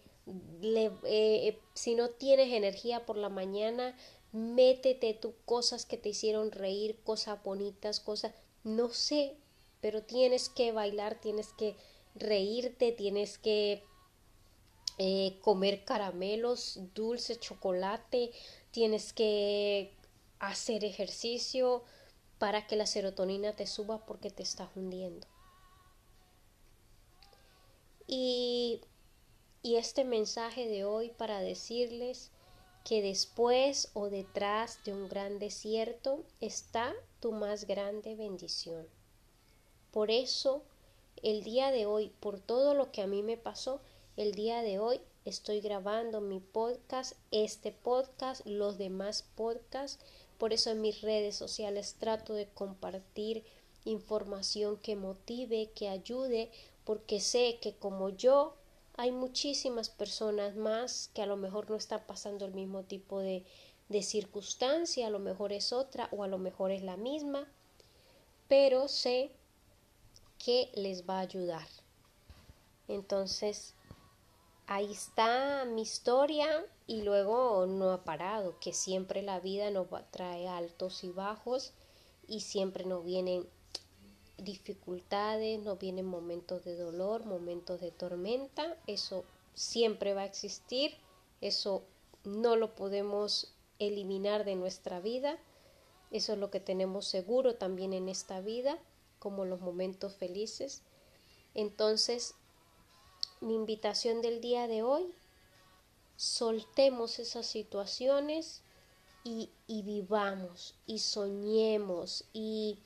eh, 0.63 1.59
si 1.75 1.95
no 1.95 2.11
tienes 2.11 2.53
energía 2.53 3.07
por 3.07 3.17
la 3.17 3.29
mañana, 3.29 3.97
métete 4.33 5.15
tú 5.15 5.35
cosas 5.45 5.87
que 5.87 5.97
te 5.97 6.11
hicieron 6.11 6.53
reír, 6.53 6.99
cosas 7.05 7.43
bonitas, 7.43 8.01
cosas, 8.01 8.35
no 8.65 8.91
sé, 8.91 9.37
pero 9.81 10.03
tienes 10.03 10.49
que 10.49 10.73
bailar, 10.73 11.21
tienes 11.21 11.53
que 11.53 11.77
reírte, 12.15 12.93
tienes 12.93 13.39
que 13.39 13.83
eh, 14.99 15.39
comer 15.43 15.85
caramelos, 15.85 16.81
dulce, 16.95 17.39
chocolate, 17.39 18.33
tienes 18.71 19.13
que 19.13 19.95
hacer 20.41 20.85
ejercicio 20.85 21.85
para 22.39 22.67
que 22.67 22.77
la 22.77 22.87
serotonina 22.87 23.55
te 23.55 23.67
suba 23.67 24.05
porque 24.07 24.31
te 24.31 24.43
está 24.43 24.71
hundiendo. 24.75 25.27
Y, 28.11 28.81
este 29.63 30.03
mensaje 30.03 30.67
de 30.67 30.87
hoy 30.87 31.11
para 31.11 31.41
decirles 31.41 32.31
que 32.85 33.03
después 33.03 33.91
o 33.93 34.09
detrás 34.09 34.83
de 34.85 34.95
un 34.95 35.11
gran 35.11 35.39
desierto 35.39 36.25
está 36.41 36.95
tu 37.21 37.33
más 37.33 37.67
grande 37.67 38.17
bendición. 38.17 38.89
Por 39.93 40.11
eso, 40.11 40.63
el 41.23 41.45
día 41.45 41.71
de 41.71 41.85
hoy, 41.85 42.11
por 42.19 42.41
todo 42.41 42.73
lo 42.73 42.91
que 42.93 43.03
a 43.03 43.07
mí 43.07 43.23
me 43.23 43.37
pasó, 43.37 43.83
el 44.17 44.33
día 44.35 44.63
de 44.63 44.79
hoy 44.79 45.03
estoy 45.27 45.61
grabando 45.61 46.23
mi 46.23 46.41
podcast, 46.41 47.13
este 47.31 47.73
podcast, 47.73 48.45
los 48.47 48.79
demás 48.79 49.23
podcasts. 49.37 50.03
Por 50.39 50.55
eso 50.55 50.71
en 50.71 50.81
mis 50.81 51.03
redes 51.03 51.37
sociales 51.37 51.97
trato 51.99 52.33
de 52.33 52.49
compartir 52.49 53.45
información 53.85 54.79
que 54.79 54.97
motive, 54.97 55.71
que 55.75 55.89
ayude, 55.89 56.51
porque 56.89 57.21
sé 57.21 57.59
que 57.61 57.75
como 57.75 58.09
yo 58.09 58.55
hay 58.97 59.13
muchísimas 59.13 59.91
personas 59.91 60.57
más 60.57 61.11
que 61.13 61.21
a 61.21 61.27
lo 61.27 61.37
mejor 61.37 61.69
no 61.69 61.77
están 61.77 62.03
pasando 62.07 62.47
el 62.47 62.55
mismo 62.55 62.83
tipo 62.83 63.19
de, 63.19 63.45
de 63.91 64.03
circunstancia, 64.03 65.07
a 65.07 65.11
lo 65.11 65.19
mejor 65.19 65.53
es 65.53 65.75
otra 65.75 66.09
o 66.13 66.25
a 66.25 66.29
lo 66.29 66.39
mejor 66.39 66.71
es 66.71 66.83
la 66.83 66.97
misma, 66.97 67.47
pero 68.49 68.89
sé 68.89 69.31
que 70.43 70.71
les 70.77 71.07
va 71.07 71.19
a 71.19 71.29
ayudar. 71.29 71.69
Entonces, 72.89 73.75
ahí 74.67 74.91
está 74.91 75.67
mi 75.67 75.83
historia 75.83 76.65
y 76.87 77.03
luego 77.03 77.67
no 77.67 77.91
ha 77.91 78.03
parado, 78.03 78.59
que 78.61 78.73
siempre 78.73 79.21
la 79.21 79.41
vida 79.41 79.71
nos 79.71 79.89
trae 80.11 80.49
altos 80.49 81.05
y 81.05 81.11
bajos 81.11 81.75
y 82.27 82.41
siempre 82.41 82.87
nos 82.87 83.05
vienen 83.05 83.47
dificultades, 84.39 85.61
no 85.61 85.77
vienen 85.77 86.07
momentos 86.07 86.65
de 86.65 86.77
dolor, 86.77 87.27
momentos 87.27 87.81
de 87.81 87.91
tormenta, 87.91 88.77
eso 88.87 89.25
siempre 89.55 90.15
va 90.15 90.23
a 90.23 90.27
existir, 90.27 90.95
eso 91.41 91.83
no 92.25 92.57
lo 92.57 92.75
podemos 92.75 93.53
eliminar 93.79 94.45
de 94.45 94.55
nuestra 94.55 95.01
vida, 95.01 95.39
eso 96.11 96.33
es 96.33 96.39
lo 96.39 96.51
que 96.51 96.61
tenemos 96.61 97.07
seguro 97.07 97.57
también 97.57 97.93
en 97.93 98.09
esta 98.09 98.41
vida, 98.41 98.79
como 99.19 99.45
los 99.45 99.61
momentos 99.61 100.15
felices. 100.15 100.83
Entonces, 101.55 102.35
mi 103.41 103.55
invitación 103.55 104.23
del 104.23 104.41
día 104.41 104.69
de 104.69 104.83
hoy, 104.83 105.13
soltemos 106.17 107.19
esas 107.19 107.47
situaciones 107.47 108.63
y, 109.25 109.51
y 109.67 109.83
vivamos 109.83 110.75
y 110.87 111.01
soñemos 111.01 112.25
y 112.33 112.79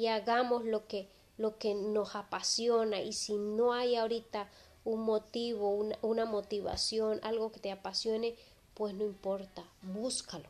y 0.00 0.06
hagamos 0.06 0.64
lo 0.64 0.86
que, 0.86 1.10
lo 1.36 1.58
que 1.58 1.74
nos 1.74 2.16
apasiona 2.16 3.02
y 3.02 3.12
si 3.12 3.36
no 3.36 3.74
hay 3.74 3.96
ahorita 3.96 4.50
un 4.82 5.02
motivo, 5.02 5.74
una, 5.74 5.98
una 6.00 6.24
motivación, 6.24 7.20
algo 7.22 7.52
que 7.52 7.60
te 7.60 7.70
apasione, 7.70 8.34
pues 8.72 8.94
no 8.94 9.04
importa, 9.04 9.62
búscalo, 9.82 10.48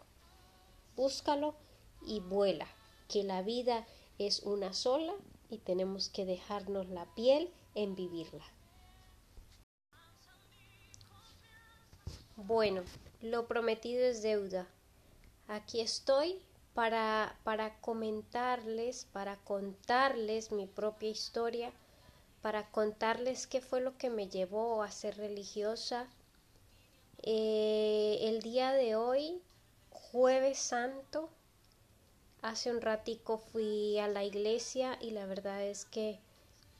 búscalo 0.95 1.57
y 2.07 2.21
vuela, 2.21 2.69
que 3.09 3.25
la 3.25 3.43
vida 3.43 3.89
es 4.21 4.45
una 4.45 4.73
sola 4.73 5.15
y 5.49 5.59
tenemos 5.59 6.11
que 6.11 6.25
dejarnos 6.25 6.89
la 6.89 7.13
piel 7.17 7.53
en 7.75 7.97
vivirla. 7.97 8.45
Bueno, 12.37 12.85
lo 13.21 13.49
prometido 13.49 14.05
es 14.05 14.23
deuda. 14.23 14.69
Aquí 15.49 15.81
estoy 15.81 16.41
para, 16.81 17.37
para 17.45 17.79
comentarles, 17.83 19.07
para 19.13 19.37
contarles 19.37 20.51
mi 20.51 20.67
propia 20.67 21.11
historia, 21.11 21.75
para 22.41 22.71
contarles 22.71 23.47
qué 23.47 23.61
fue 23.61 23.83
lo 23.83 23.99
que 23.99 24.09
me 24.09 24.31
llevó 24.31 24.83
a 24.83 24.91
ser 24.91 25.19
religiosa. 25.19 26.09
Eh, 27.23 28.21
el 28.23 28.41
día 28.41 28.73
de 28.73 28.97
hoy, 28.97 29.43
jueves 29.91 30.59
santo, 30.59 31.29
hace 32.41 32.71
un 32.71 32.81
ratico 32.81 33.37
fui 33.37 33.99
a 33.99 34.09
la 34.09 34.25
iglesia 34.25 34.97
y 35.03 35.11
la 35.11 35.27
verdad 35.27 35.63
es 35.63 35.85
que 35.85 36.19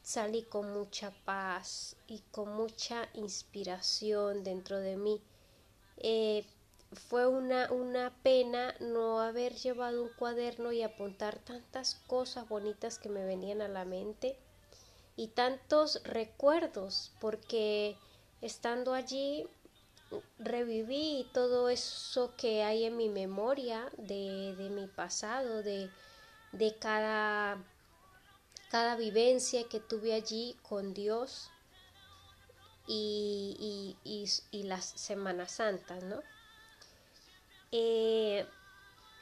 salí 0.01 0.45
con 0.45 0.73
mucha 0.73 1.11
paz 1.27 1.95
y 2.07 2.21
con 2.31 2.57
mucha 2.57 3.07
inspiración 3.13 4.45
dentro 4.45 4.81
de 4.81 4.97
mí. 4.97 5.21
Eh, 5.99 6.47
fue 6.93 7.27
una, 7.27 7.71
una 7.71 8.13
pena 8.23 8.75
no 8.81 9.21
haber 9.21 9.55
llevado 9.55 10.03
un 10.03 10.09
cuaderno 10.11 10.73
y 10.73 10.83
apuntar 10.83 11.39
tantas 11.39 11.95
cosas 12.07 12.49
bonitas 12.49 12.99
que 12.99 13.09
me 13.09 13.25
venían 13.25 13.63
a 13.63 13.69
la 13.69 13.85
mente 13.85 14.37
y 15.17 15.29
tantos 15.29 16.03
recuerdos, 16.03 17.13
porque 17.21 17.97
estando 18.41 18.93
allí 18.95 19.47
reviví 20.39 21.29
todo 21.33 21.69
eso 21.69 22.35
que 22.37 22.65
hay 22.65 22.85
en 22.85 22.97
mi 22.97 23.09
memoria 23.09 23.89
de, 23.97 24.55
de 24.57 24.71
mi 24.71 24.89
pasado, 24.89 25.63
de, 25.63 25.91
de 26.53 26.75
cada, 26.77 27.63
cada 28.71 28.97
vivencia 28.97 29.69
que 29.69 29.79
tuve 29.79 30.15
allí 30.15 30.57
con 30.63 30.95
Dios 30.95 31.51
y, 32.89 33.97
y, 34.05 34.11
y, 34.11 34.29
y 34.51 34.63
las 34.65 34.87
Semanas 34.87 35.53
Santas, 35.53 36.03
¿no? 36.03 36.21
Eh, 37.73 38.47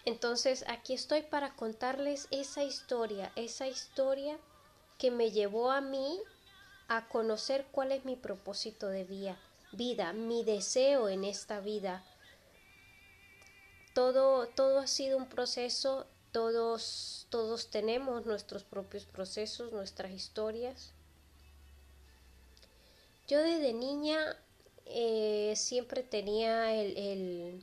entonces 0.05 0.65
aquí 0.69 0.95
estoy 0.95 1.23
para 1.23 1.55
contarles 1.55 2.29
esa 2.31 2.65
historia, 2.65 3.31
esa 3.37 3.69
historia 3.69 4.39
que 4.97 5.11
me 5.11 5.31
llevó 5.31 5.71
a 5.71 5.81
mí 5.81 6.19
a 6.89 7.09
conocer 7.09 7.67
cuál 7.71 7.93
es 7.93 8.05
mi 8.07 8.17
propósito 8.17 8.89
de 8.89 9.05
vida, 9.05 9.39
vida, 9.73 10.15
mi 10.15 10.45
deseo 10.45 11.11
en 11.11 11.25
esta 11.25 11.61
vida. 11.61 12.05
Todo, 13.95 14.47
todo 14.47 14.79
ha 14.79 14.87
sido 14.87 15.19
un 15.19 15.29
proceso, 15.29 16.07
todos, 16.33 17.27
todos 17.29 17.69
tenemos 17.69 18.25
nuestros 18.25 18.65
propios 18.65 19.05
procesos, 19.05 19.73
nuestras 19.73 20.13
historias. 20.13 20.93
Yo 23.27 23.41
desde 23.43 23.75
niña 23.75 24.39
eh, 24.87 25.53
siempre 25.55 26.03
tenía 26.03 26.73
el 26.73 27.63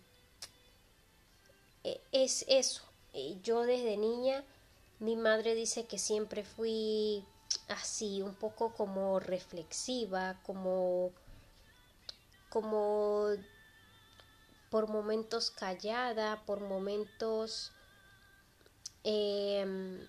es 2.12 2.45
eso. 2.48 2.84
Yo 3.43 3.62
desde 3.62 3.98
niña, 3.98 4.43
mi 5.00 5.15
madre 5.15 5.56
dice 5.56 5.86
que 5.86 5.98
siempre 5.98 6.43
fui 6.43 7.24
así, 7.69 8.21
un 8.21 8.36
poco 8.36 8.74
como 8.74 9.19
reflexiva, 9.19 10.39
como 10.43 11.12
como 12.50 13.28
por 14.69 14.88
momentos 14.88 15.52
callada, 15.52 16.43
por 16.45 16.62
momentos 16.62 17.71
em, 19.04 20.00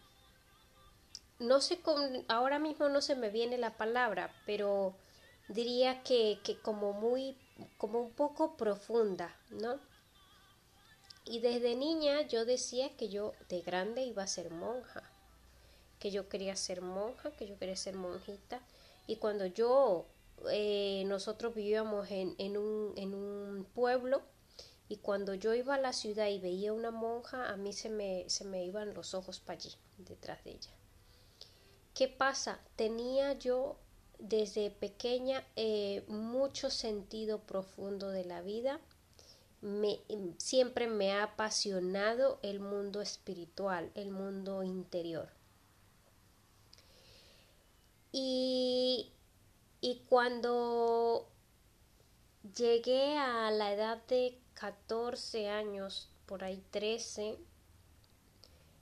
no 1.39 1.61
sé, 1.61 1.81
ahora 2.29 2.59
mismo 2.59 2.89
no 2.89 3.01
se 3.01 3.15
me 3.15 3.31
viene 3.31 3.59
la 3.59 3.77
palabra, 3.77 4.33
pero 4.47 4.95
diría 5.49 6.03
que, 6.03 6.41
que 6.43 6.59
como 6.61 6.93
muy, 6.93 7.37
como 7.77 8.01
un 8.01 8.12
poco 8.12 8.57
profunda, 8.57 9.37
¿no? 9.51 9.79
Y 11.27 11.41
desde 11.41 11.75
niña 11.75 12.23
yo 12.23 12.45
decía 12.45 12.97
que 12.97 13.09
yo 13.09 13.33
de 13.49 13.61
grande 13.61 14.03
iba 14.03 14.23
a 14.23 14.29
ser 14.29 14.51
monja, 14.51 15.03
que 15.99 16.12
yo 16.12 16.29
quería 16.29 16.55
ser 16.55 16.83
monja, 16.83 17.33
que 17.33 17.49
yo 17.49 17.59
quería 17.59 17.77
ser 17.77 17.97
monjita. 17.97 18.61
Y 19.09 19.17
cuando 19.17 19.45
yo, 19.47 20.07
eh, 20.51 21.03
nosotros 21.07 21.53
vivíamos 21.55 22.09
en, 22.12 22.37
en, 22.39 22.57
un, 22.57 22.93
en 22.97 23.12
un 23.12 23.67
pueblo, 23.75 24.23
y 24.89 24.99
cuando 24.99 25.35
yo 25.35 25.53
iba 25.53 25.74
a 25.74 25.81
la 25.81 25.93
ciudad 25.93 26.29
y 26.29 26.39
veía 26.39 26.72
una 26.72 26.93
monja, 26.93 27.51
a 27.51 27.57
mí 27.57 27.72
se 27.72 27.89
me, 27.89 28.24
se 28.31 28.45
me 28.45 28.64
iban 28.64 28.95
los 28.95 29.14
ojos 29.14 29.41
para 29.41 29.59
allí, 29.59 29.74
detrás 29.99 30.45
de 30.45 30.53
ella. 30.53 30.70
¿Qué 31.93 32.07
pasa? 32.07 32.61
Tenía 32.77 33.33
yo 33.33 33.79
desde 34.20 34.70
pequeña 34.70 35.45
eh, 35.57 36.05
mucho 36.07 36.70
sentido 36.70 37.41
profundo 37.41 38.11
de 38.11 38.24
la 38.24 38.43
vida 38.43 38.81
siempre 40.39 40.87
me 40.87 41.13
ha 41.13 41.25
apasionado 41.25 42.39
el 42.43 42.61
mundo 42.61 43.01
espiritual, 43.01 43.91
el 43.95 44.11
mundo 44.11 44.63
interior. 44.63 45.29
Y, 48.13 49.13
y 49.81 50.03
cuando 50.09 51.29
llegué 52.57 53.19
a 53.19 53.51
la 53.51 53.73
edad 53.73 54.03
de 54.07 54.39
14 54.55 55.49
años, 55.49 56.09
por 56.27 56.45
ahí 56.45 56.63
13, 56.71 57.39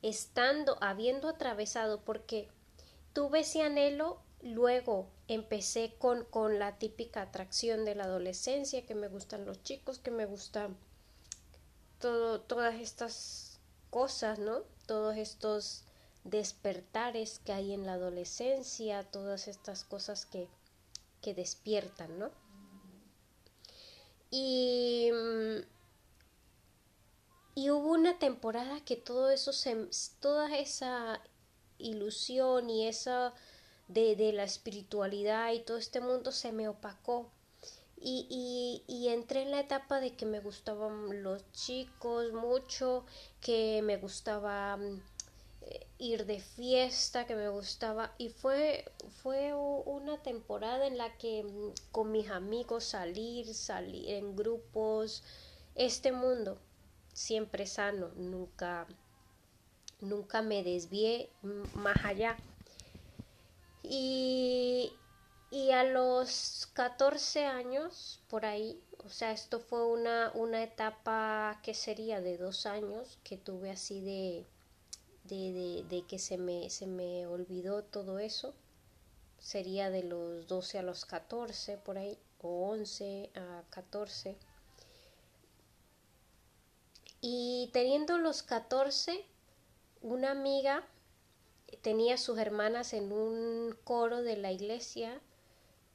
estando, 0.03 0.77
habiendo 0.81 1.29
atravesado, 1.29 2.01
porque 2.03 2.49
tuve 3.13 3.41
ese 3.41 3.63
anhelo 3.63 4.21
Luego 4.45 5.09
empecé 5.29 5.95
con, 5.99 6.25
con 6.25 6.59
la 6.59 6.79
típica 6.79 7.23
atracción 7.23 7.85
de 7.85 7.95
la 7.95 8.05
adolescencia, 8.05 8.85
que 8.85 8.95
me 8.95 9.09
gustan 9.09 9.47
los 9.47 9.63
chicos, 9.63 9.99
que 9.99 10.11
me 10.11 10.27
gustan 10.27 10.77
todo, 11.99 12.41
todas 12.41 12.75
estas 12.75 13.59
cosas, 13.91 14.39
¿no? 14.39 14.63
Todos 14.87 15.17
estos 15.17 15.85
despertares 16.25 17.39
que 17.39 17.53
hay 17.53 17.73
en 17.73 17.87
la 17.87 17.95
adolescencia, 17.95 19.05
todas 19.05 19.49
estas 19.49 19.85
cosas 19.85 20.27
que, 20.27 20.49
que 21.23 21.35
despiertan, 21.35 22.19
¿no? 22.19 22.31
Y, 24.31 25.11
y 27.55 27.71
hubo 27.71 27.93
una 27.93 28.19
temporada 28.19 28.85
que 28.85 28.97
todo 28.97 29.31
eso 29.31 29.53
se, 29.53 29.89
toda 30.21 30.59
esa 30.59 31.23
ilusión 31.79 32.69
y 32.69 32.89
esa 32.89 33.33
de, 33.89 34.17
de 34.17 34.33
la 34.33 34.45
espiritualidad 34.45 35.53
y 35.53 35.61
todo 35.61 35.77
este 35.79 36.01
mundo 36.01 36.33
se 36.33 36.53
me 36.53 36.69
opacó 36.69 37.31
y, 38.07 38.83
y, 38.87 39.09
entré 39.09 39.43
en 39.43 39.51
la 39.51 39.61
etapa 39.61 39.99
de 39.99 40.15
que 40.15 40.27
me 40.27 40.41
gustaban 40.41 41.23
los 41.23 41.51
chicos 41.53 42.33
mucho, 42.35 43.07
que 43.41 43.81
me 43.83 43.97
gustaba 43.97 44.77
mm, 44.77 45.01
ir 45.99 46.27
de 46.27 46.41
fiesta, 46.41 47.27
que 47.27 47.35
me 47.35 47.49
gustaba 47.49 48.13
y 48.19 48.29
fue 48.29 48.85
fue 49.23 49.55
una 49.55 50.19
temporada 50.23 50.87
en 50.87 50.99
la 50.99 51.17
que 51.17 51.45
mm, 51.45 51.73
con 51.93 52.13
mis 52.13 52.31
amigos 52.31 52.85
salir, 52.85 53.55
salir 53.55 54.11
en 54.11 54.37
grupos, 54.37 55.23
este 55.75 56.13
mundo 56.13 56.59
siempre 57.15 57.67
sano, 57.67 58.09
nunca 58.17 58.87
nunca 60.01 60.43
me 60.43 60.63
desvié 60.63 61.31
más 61.75 62.05
allá. 62.05 62.37
Y, 63.87 64.95
y 65.51 65.73
a 65.73 65.85
los 65.85 66.71
14 66.73 67.45
años, 67.45 68.23
por 68.29 68.47
ahí, 68.47 68.83
o 69.05 69.11
sea, 69.11 69.31
esto 69.31 69.61
fue 69.61 69.87
una, 69.87 70.33
una 70.35 70.63
etapa 70.63 71.61
que 71.63 71.75
sería 71.75 72.23
de 72.23 72.39
dos 72.39 72.65
años 72.65 73.19
que 73.25 73.37
tuve 73.37 73.71
así 73.71 74.01
de, 74.01 74.47
de, 75.25 75.85
de, 75.87 76.07
que 76.07 76.19
se 76.19 76.39
me, 76.39 76.71
se 76.71 76.87
me 76.87 77.27
olvidó 77.27 77.85
todo 77.85 78.19
eso. 78.19 78.55
Sería 79.39 79.91
de 79.91 80.03
los 80.03 80.47
12 80.47 80.79
a 80.79 80.83
los 80.83 81.05
14, 81.05 81.77
por 81.77 81.99
ahí, 81.99 82.19
o 82.41 82.71
11 82.71 83.31
a 83.35 83.65
14. 83.69 84.39
Y 87.21 87.69
teniendo 87.75 88.17
los 88.17 88.43
14, 88.43 89.27
una 90.01 90.31
amiga 90.31 90.89
tenía 91.83 92.19
sus 92.19 92.39
hermanas 92.39 92.93
en 92.93 93.13
un 93.13 93.77
coro 93.85 94.23
de 94.23 94.37
la 94.37 94.53
iglesia 94.53 95.21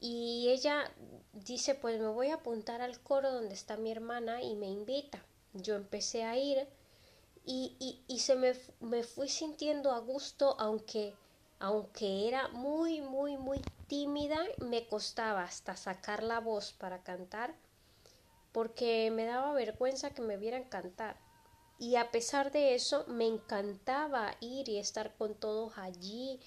y 0.00 0.48
ella 0.48 0.90
dice, 1.32 1.74
pues 1.74 2.00
me 2.00 2.08
voy 2.08 2.28
a 2.28 2.36
apuntar 2.36 2.80
al 2.80 3.00
coro 3.00 3.32
donde 3.32 3.54
está 3.54 3.76
mi 3.76 3.92
hermana 3.92 4.42
y 4.42 4.56
me 4.56 4.66
invita. 4.66 5.22
Yo 5.52 5.74
empecé 5.74 6.24
a 6.24 6.36
ir 6.36 6.66
y, 7.44 8.02
y, 8.06 8.18
se 8.20 8.36
me, 8.36 8.54
me, 8.80 9.02
fui 9.02 9.28
sintiendo 9.28 9.92
a 9.92 9.98
gusto, 9.98 10.56
aunque, 10.58 11.14
aunque 11.58 12.28
era 12.28 12.48
muy, 12.48 13.00
muy, 13.00 13.36
muy 13.36 13.60
tímida, 13.88 14.38
me 14.58 14.86
costaba 14.86 15.42
hasta 15.42 15.76
sacar 15.76 16.22
la 16.22 16.38
voz 16.38 16.72
para 16.72 17.02
cantar, 17.02 17.54
porque 18.52 19.10
me 19.10 19.24
daba 19.24 19.52
vergüenza 19.52 20.10
que 20.10 20.22
me 20.22 20.36
vieran 20.36 20.64
cantar. 20.64 21.16
Y 21.80 21.96
a 21.96 22.10
pesar 22.10 22.52
de 22.52 22.74
eso, 22.74 23.06
me 23.08 23.26
encantaba 23.26 24.36
ir 24.40 24.68
y 24.68 24.76
estar 24.76 25.14
con 25.16 25.34
todos 25.34 25.78
allí, 25.78 26.38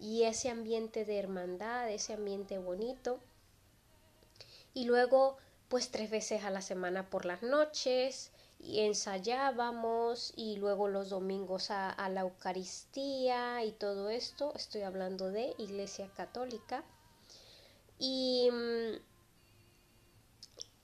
y 0.00 0.22
ese 0.22 0.48
ambiente 0.48 1.04
de 1.04 1.18
hermandad, 1.18 1.90
ese 1.90 2.14
ambiente 2.14 2.56
bonito. 2.56 3.20
Y 4.72 4.86
luego, 4.86 5.36
pues 5.68 5.90
tres 5.90 6.08
veces 6.08 6.42
a 6.42 6.50
la 6.50 6.62
semana 6.62 7.10
por 7.10 7.26
las 7.26 7.42
noches, 7.42 8.32
y 8.58 8.80
ensayábamos 8.80 10.32
y 10.36 10.56
luego 10.56 10.88
los 10.88 11.10
domingos 11.10 11.70
a, 11.70 12.08
la 12.08 12.22
Eucaristía 12.22 13.62
y 13.64 13.72
todo 13.72 14.08
esto. 14.08 14.54
Estoy 14.56 14.82
hablando 14.82 15.30
de 15.30 15.54
Iglesia 15.58 16.08
Católica. 16.16 16.82
Y, 17.98 18.48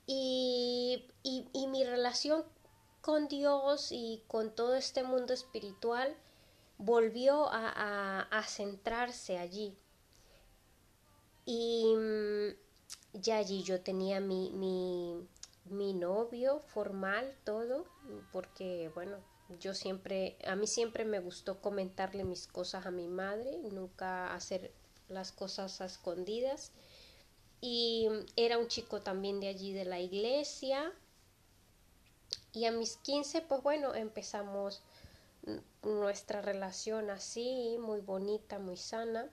y, 0.06 1.06
y 1.22 1.66
mi 1.68 1.84
relación 1.84 2.44
con 3.04 3.28
Dios 3.28 3.92
y 3.92 4.22
con 4.28 4.54
todo 4.54 4.76
este 4.76 5.02
mundo 5.02 5.34
espiritual 5.34 6.16
volvió 6.78 7.48
a, 7.50 8.42
centrarse 8.48 9.36
allí. 9.36 9.76
Y 11.44 11.94
mm, 11.94 13.20
ya 13.20 13.36
allí 13.36 13.62
yo 13.62 13.82
tenía 13.82 14.20
mi, 14.20 14.52
mi, 14.52 15.28
mi 15.66 15.92
novio 15.92 16.60
formal, 16.60 17.36
todo, 17.44 17.84
porque 18.32 18.90
bueno, 18.94 19.18
yo 19.60 19.74
siempre, 19.74 20.38
a 20.46 20.56
mí 20.56 20.66
siempre 20.66 21.04
me 21.04 21.20
gustó 21.20 21.60
comentarle 21.60 22.24
mis 22.24 22.46
cosas 22.46 22.86
a 22.86 22.90
mi 22.90 23.06
madre, 23.06 23.58
nunca 23.70 24.34
hacer 24.34 24.72
las 25.10 25.30
cosas 25.30 25.82
a 25.82 25.84
escondidas. 25.84 26.72
Y 27.60 28.08
era 28.36 28.56
un 28.56 28.68
chico 28.68 29.02
también 29.02 29.40
de 29.40 29.48
allí 29.48 29.74
de 29.74 29.84
la 29.84 30.00
iglesia. 30.00 30.90
Y 32.54 32.66
a 32.66 32.72
mis 32.72 32.96
15, 32.98 33.42
pues 33.42 33.62
bueno, 33.62 33.94
empezamos 33.94 34.82
nuestra 35.82 36.40
relación 36.40 37.10
así, 37.10 37.76
muy 37.80 38.00
bonita, 38.00 38.58
muy 38.58 38.76
sana. 38.76 39.28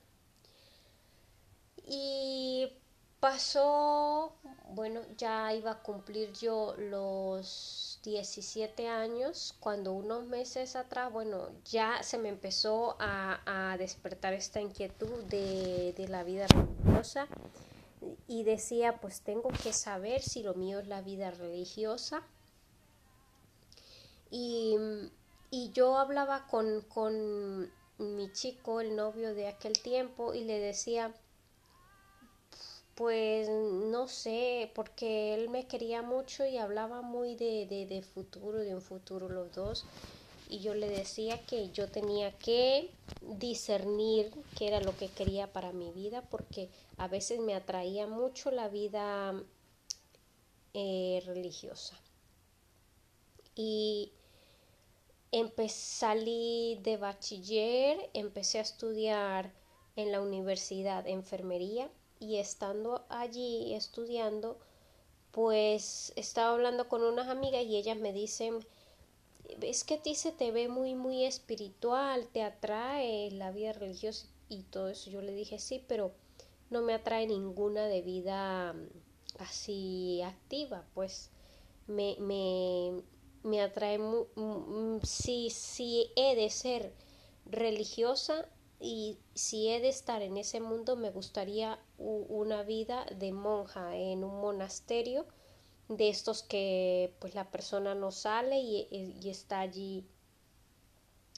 Y 1.86 2.74
pasó, 3.20 4.34
bueno, 4.70 5.02
ya 5.18 5.54
iba 5.54 5.72
a 5.72 5.84
cumplir 5.84 6.34
yo 6.34 6.76
los 6.78 8.00
17 8.04 8.88
años, 8.88 9.56
cuando 9.60 9.94
unos 9.94 10.26
meses 10.26 10.76
atrás, 10.76 11.14
bueno, 11.14 11.50
ya 11.66 12.02
se 12.02 12.18
me 12.18 12.30
empezó 12.30 12.98
a, 13.00 13.76
despertar 13.78 14.34
esta 14.34 14.60
inquietud 14.60 15.24
de, 15.26 15.94
de 15.96 16.08
la 16.08 16.24
vida 16.24 16.48
religiosa 16.48 17.28
y 18.28 18.44
decía, 18.44 19.00
pues 19.00 19.22
tengo 19.22 19.50
que 19.50 19.74
saber 19.74 20.22
si 20.22 20.44
lo 20.44 20.56
mío 20.56 20.80
es 20.80 20.88
la 20.88 21.02
vida 21.02 21.32
religiosa. 21.32 22.24
Y 24.32 24.76
y 25.54 25.72
yo 25.74 25.98
hablaba 25.98 26.48
con, 26.48 26.80
con 26.88 27.70
mi 27.98 28.32
chico, 28.32 28.80
el 28.80 28.96
novio 28.96 29.36
de 29.36 29.50
aquel 29.50 29.74
tiempo, 29.74 30.34
y 30.34 30.46
le 30.46 30.60
decía, 30.60 31.14
pues 32.96 33.50
no 33.50 34.08
sé, 34.08 34.72
porque 34.74 35.34
él 35.34 35.50
me 35.50 35.68
quería 35.68 36.02
mucho 36.02 36.46
y 36.46 36.58
hablaba 36.58 37.02
muy 37.02 37.36
de, 37.36 37.68
de, 37.70 37.86
de, 37.86 38.02
futuro, 38.02 38.60
de 38.60 38.74
un 38.74 38.82
futuro 38.82 39.28
los 39.28 39.54
dos. 39.54 39.84
Y 40.48 40.60
yo 40.60 40.74
le 40.74 40.88
decía 40.88 41.46
que 41.46 41.70
yo 41.72 41.90
tenía 41.90 42.32
que 42.38 42.90
discernir 43.22 44.32
qué 44.58 44.70
era 44.70 44.80
lo 44.80 44.96
que 44.96 45.10
quería 45.10 45.52
para 45.52 45.74
mi 45.74 45.92
vida, 45.92 46.22
porque 46.30 46.70
a 46.98 47.10
veces 47.10 47.42
me 47.42 47.56
atraía 47.56 48.08
mucho 48.08 48.52
la 48.52 48.70
vida 48.70 49.34
eh, 50.74 51.22
religiosa. 51.26 52.00
Y 53.54 54.14
salí 55.70 56.80
de 56.84 56.98
bachiller, 56.98 58.10
empecé 58.14 58.60
a 58.60 58.62
estudiar 58.62 59.54
en 59.96 60.12
la 60.12 60.22
universidad 60.22 61.08
enfermería 61.08 61.90
y 62.20 62.38
estando 62.38 63.06
allí 63.10 63.74
estudiando, 63.74 64.60
pues 65.32 66.14
estaba 66.16 66.54
hablando 66.54 66.88
con 66.88 67.04
unas 67.04 67.28
amigas 67.28 67.64
y 67.64 67.78
ellas 67.78 67.98
me 67.98 68.14
dicen, 68.14 68.60
es 69.62 69.84
que 69.84 69.96
a 69.96 70.02
ti 70.02 70.16
se 70.16 70.32
te 70.32 70.52
ve 70.52 70.68
muy, 70.68 70.96
muy 70.96 71.26
espiritual, 71.26 72.28
te 72.28 72.44
atrae 72.44 73.32
la 73.32 73.52
vida 73.52 73.74
religiosa 73.74 74.28
y 74.50 74.64
todo 74.64 74.90
eso. 74.90 75.10
Yo 75.10 75.22
le 75.22 75.34
dije, 75.34 75.60
sí, 75.60 75.84
pero 75.88 76.14
no 76.70 76.82
me 76.82 76.94
atrae 76.94 77.28
ninguna 77.28 77.88
de 77.88 78.02
vida 78.02 78.74
mm, 78.74 78.88
así 79.40 80.22
activa, 80.24 80.86
pues 80.94 81.30
me, 81.88 82.16
me 83.44 83.62
atrae 83.62 84.00
si, 85.04 85.50
si 85.50 86.12
he 86.16 86.36
de 86.36 86.50
ser 86.50 86.94
religiosa 87.46 88.48
y 88.80 89.18
si 89.36 89.70
he 89.70 89.80
de 89.80 89.90
estar 89.90 90.22
en 90.22 90.38
ese 90.38 90.60
mundo 90.60 90.96
me 90.96 91.12
gustaría 91.12 91.80
una 91.98 92.64
vida 92.64 93.06
de 93.16 93.32
monja 93.32 93.96
en 93.96 94.24
un 94.24 94.42
monasterio 94.42 95.26
de 95.88 96.10
estos 96.10 96.42
que 96.44 97.14
pues 97.20 97.36
la 97.36 97.52
persona 97.52 97.96
no 97.96 98.12
sale 98.12 98.60
y, 98.60 99.20
está 99.30 99.60
allí 99.60 100.06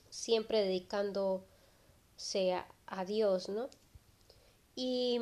siempre 0.10 0.64
dedicándose 0.64 2.54
a, 2.54 2.68
a 2.86 3.04
Dios, 3.06 3.49
¿no? 3.49 3.70
Y, 4.76 5.20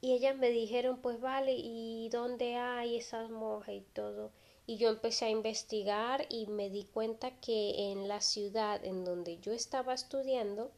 y 0.00 0.12
ellas 0.12 0.36
me 0.36 0.50
dijeron, 0.50 1.00
pues 1.00 1.20
vale, 1.20 1.54
¿y 1.56 2.08
dónde 2.10 2.56
hay 2.56 2.96
esas 2.96 3.30
monjas 3.30 3.74
y 3.74 3.80
todo? 3.92 4.30
Y 4.66 4.76
yo 4.76 4.88
empecé 4.88 5.26
a 5.26 5.30
investigar 5.30 6.26
y 6.28 6.46
me 6.46 6.70
di 6.70 6.84
cuenta 6.84 7.30
que 7.40 7.90
en 7.92 8.08
la 8.08 8.20
ciudad 8.20 8.84
en 8.84 9.04
donde 9.04 9.38
yo 9.38 9.52
estaba 9.52 9.94
estudiando 9.94 10.70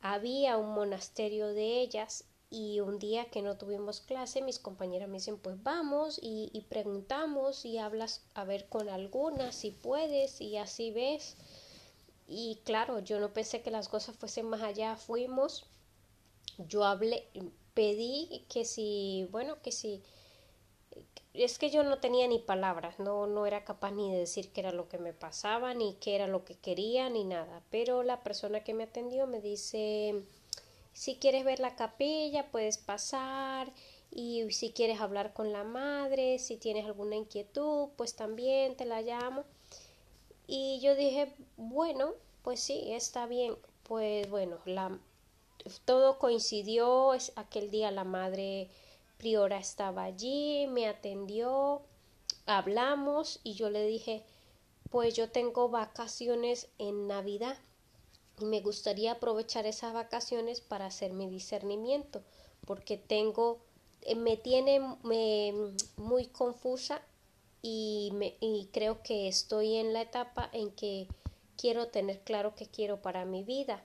había 0.00 0.56
un 0.56 0.74
monasterio 0.74 1.48
de 1.48 1.80
ellas 1.80 2.24
y 2.50 2.80
un 2.80 2.98
día 2.98 3.30
que 3.30 3.42
no 3.42 3.56
tuvimos 3.56 4.00
clase, 4.00 4.40
mis 4.40 4.58
compañeras 4.58 5.08
me 5.08 5.16
dicen, 5.18 5.38
pues 5.38 5.60
vamos 5.62 6.20
y, 6.22 6.64
preguntamos 6.68 7.64
y 7.64 7.78
hablas 7.78 8.22
a 8.34 8.44
ver 8.44 8.68
con 8.68 8.88
alguna, 8.88 9.50
si 9.50 9.70
puedes 9.72 10.40
y 10.40 10.56
así 10.56 10.92
ves. 10.92 11.36
Y 12.28 12.60
claro, 12.64 13.00
yo 13.00 13.18
no 13.18 13.32
pensé 13.32 13.62
que 13.62 13.72
las 13.72 13.88
cosas 13.88 14.16
fuesen 14.16 14.46
más 14.46 14.62
allá, 14.62 14.96
fuimos, 14.96 15.64
yo 16.68 16.84
hablé, 16.84 17.26
pedí 17.74 18.44
que 18.48 18.64
si, 18.64 19.26
bueno, 19.32 19.60
que 19.60 19.72
si, 19.72 20.00
es 21.42 21.58
que 21.58 21.68
yo 21.68 21.82
no 21.82 21.98
tenía 21.98 22.28
ni 22.28 22.38
palabras, 22.38 23.00
no, 23.00 23.26
no 23.26 23.44
era 23.46 23.64
capaz 23.64 23.90
ni 23.90 24.12
de 24.12 24.18
decir 24.20 24.50
qué 24.52 24.60
era 24.60 24.70
lo 24.70 24.88
que 24.88 24.98
me 24.98 25.12
pasaba, 25.12 25.74
ni 25.74 25.94
qué 25.94 26.14
era 26.14 26.28
lo 26.28 26.44
que 26.44 26.54
quería, 26.54 27.10
ni 27.10 27.24
nada. 27.24 27.62
Pero 27.70 28.04
la 28.04 28.22
persona 28.22 28.62
que 28.62 28.72
me 28.72 28.84
atendió 28.84 29.26
me 29.26 29.40
dice, 29.40 30.22
si 30.92 31.16
quieres 31.16 31.44
ver 31.44 31.58
la 31.58 31.74
capilla, 31.74 32.50
puedes 32.50 32.78
pasar. 32.78 33.72
Y 34.12 34.48
si 34.52 34.70
quieres 34.70 35.00
hablar 35.00 35.32
con 35.32 35.52
la 35.52 35.64
madre, 35.64 36.38
si 36.38 36.56
tienes 36.56 36.86
alguna 36.86 37.16
inquietud, 37.16 37.88
pues 37.96 38.14
también 38.14 38.76
te 38.76 38.84
la 38.84 39.02
llamo. 39.02 39.44
Y 40.46 40.78
yo 40.80 40.94
dije, 40.94 41.34
bueno, 41.56 42.12
pues 42.42 42.60
sí, 42.60 42.92
está 42.92 43.26
bien. 43.26 43.56
Pues 43.82 44.30
bueno, 44.30 44.58
la, 44.66 44.98
todo 45.84 46.18
coincidió, 46.20 47.12
es, 47.12 47.32
aquel 47.34 47.70
día 47.70 47.90
la 47.90 48.04
madre 48.04 48.70
priora 49.24 49.56
estaba 49.56 50.04
allí, 50.04 50.66
me 50.66 50.86
atendió, 50.86 51.80
hablamos 52.44 53.40
y 53.42 53.54
yo 53.54 53.70
le 53.70 53.86
dije, 53.86 54.22
pues 54.90 55.14
yo 55.14 55.30
tengo 55.30 55.70
vacaciones 55.70 56.68
en 56.76 57.06
Navidad 57.06 57.56
y 58.38 58.44
me 58.44 58.60
gustaría 58.60 59.12
aprovechar 59.12 59.64
esas 59.64 59.94
vacaciones 59.94 60.60
para 60.60 60.84
hacer 60.84 61.14
mi 61.14 61.26
discernimiento, 61.26 62.20
porque 62.66 62.98
tengo, 62.98 63.60
eh, 64.02 64.14
me 64.14 64.36
tiene 64.36 64.78
muy 65.96 66.26
confusa 66.26 67.00
y, 67.62 68.10
me, 68.12 68.36
y 68.40 68.68
creo 68.74 69.02
que 69.02 69.26
estoy 69.26 69.76
en 69.76 69.94
la 69.94 70.02
etapa 70.02 70.50
en 70.52 70.70
que 70.70 71.08
quiero 71.56 71.88
tener 71.88 72.20
claro 72.20 72.54
qué 72.54 72.66
quiero 72.66 73.00
para 73.00 73.24
mi 73.24 73.42
vida. 73.42 73.82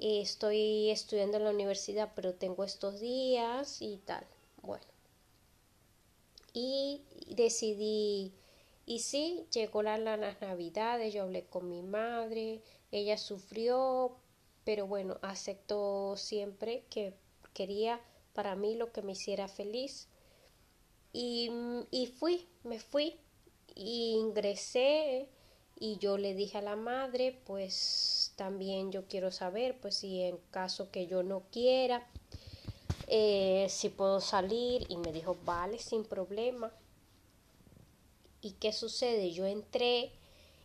Estoy 0.00 0.90
estudiando 0.90 1.36
en 1.36 1.44
la 1.44 1.50
universidad, 1.50 2.12
pero 2.16 2.34
tengo 2.34 2.64
estos 2.64 3.00
días 3.00 3.82
y 3.82 3.98
tal. 3.98 4.26
Bueno. 4.62 4.84
Y 6.52 7.02
decidí, 7.28 8.32
y 8.86 9.00
sí, 9.00 9.46
llegó 9.52 9.82
la, 9.82 9.98
las 9.98 10.40
navidades, 10.40 11.14
yo 11.14 11.22
hablé 11.22 11.44
con 11.44 11.68
mi 11.68 11.82
madre, 11.82 12.62
ella 12.90 13.18
sufrió, 13.18 14.16
pero 14.64 14.86
bueno, 14.86 15.18
aceptó 15.22 16.16
siempre 16.16 16.84
que 16.90 17.14
quería 17.54 18.00
para 18.32 18.56
mí 18.56 18.74
lo 18.74 18.92
que 18.92 19.02
me 19.02 19.12
hiciera 19.12 19.48
feliz. 19.48 20.08
Y, 21.12 21.50
y 21.90 22.06
fui, 22.06 22.48
me 22.64 22.80
fui, 22.80 23.20
y 23.74 24.14
ingresé 24.18 25.28
y 25.80 25.98
yo 25.98 26.16
le 26.16 26.34
dije 26.34 26.58
a 26.58 26.62
la 26.62 26.76
madre, 26.76 27.40
pues 27.44 28.32
también 28.36 28.92
yo 28.92 29.08
quiero 29.08 29.32
saber, 29.32 29.76
pues 29.80 29.96
si 29.96 30.22
en 30.22 30.38
caso 30.52 30.92
que 30.92 31.08
yo 31.08 31.24
no 31.24 31.42
quiera, 31.50 32.06
eh, 33.08 33.66
si 33.68 33.88
puedo 33.88 34.20
salir 34.20 34.86
y 34.88 34.96
me 34.96 35.12
dijo, 35.12 35.36
vale, 35.44 35.80
sin 35.80 36.04
problema. 36.04 36.72
¿Y 38.40 38.52
qué 38.52 38.72
sucede? 38.72 39.32
Yo 39.32 39.46
entré 39.46 40.12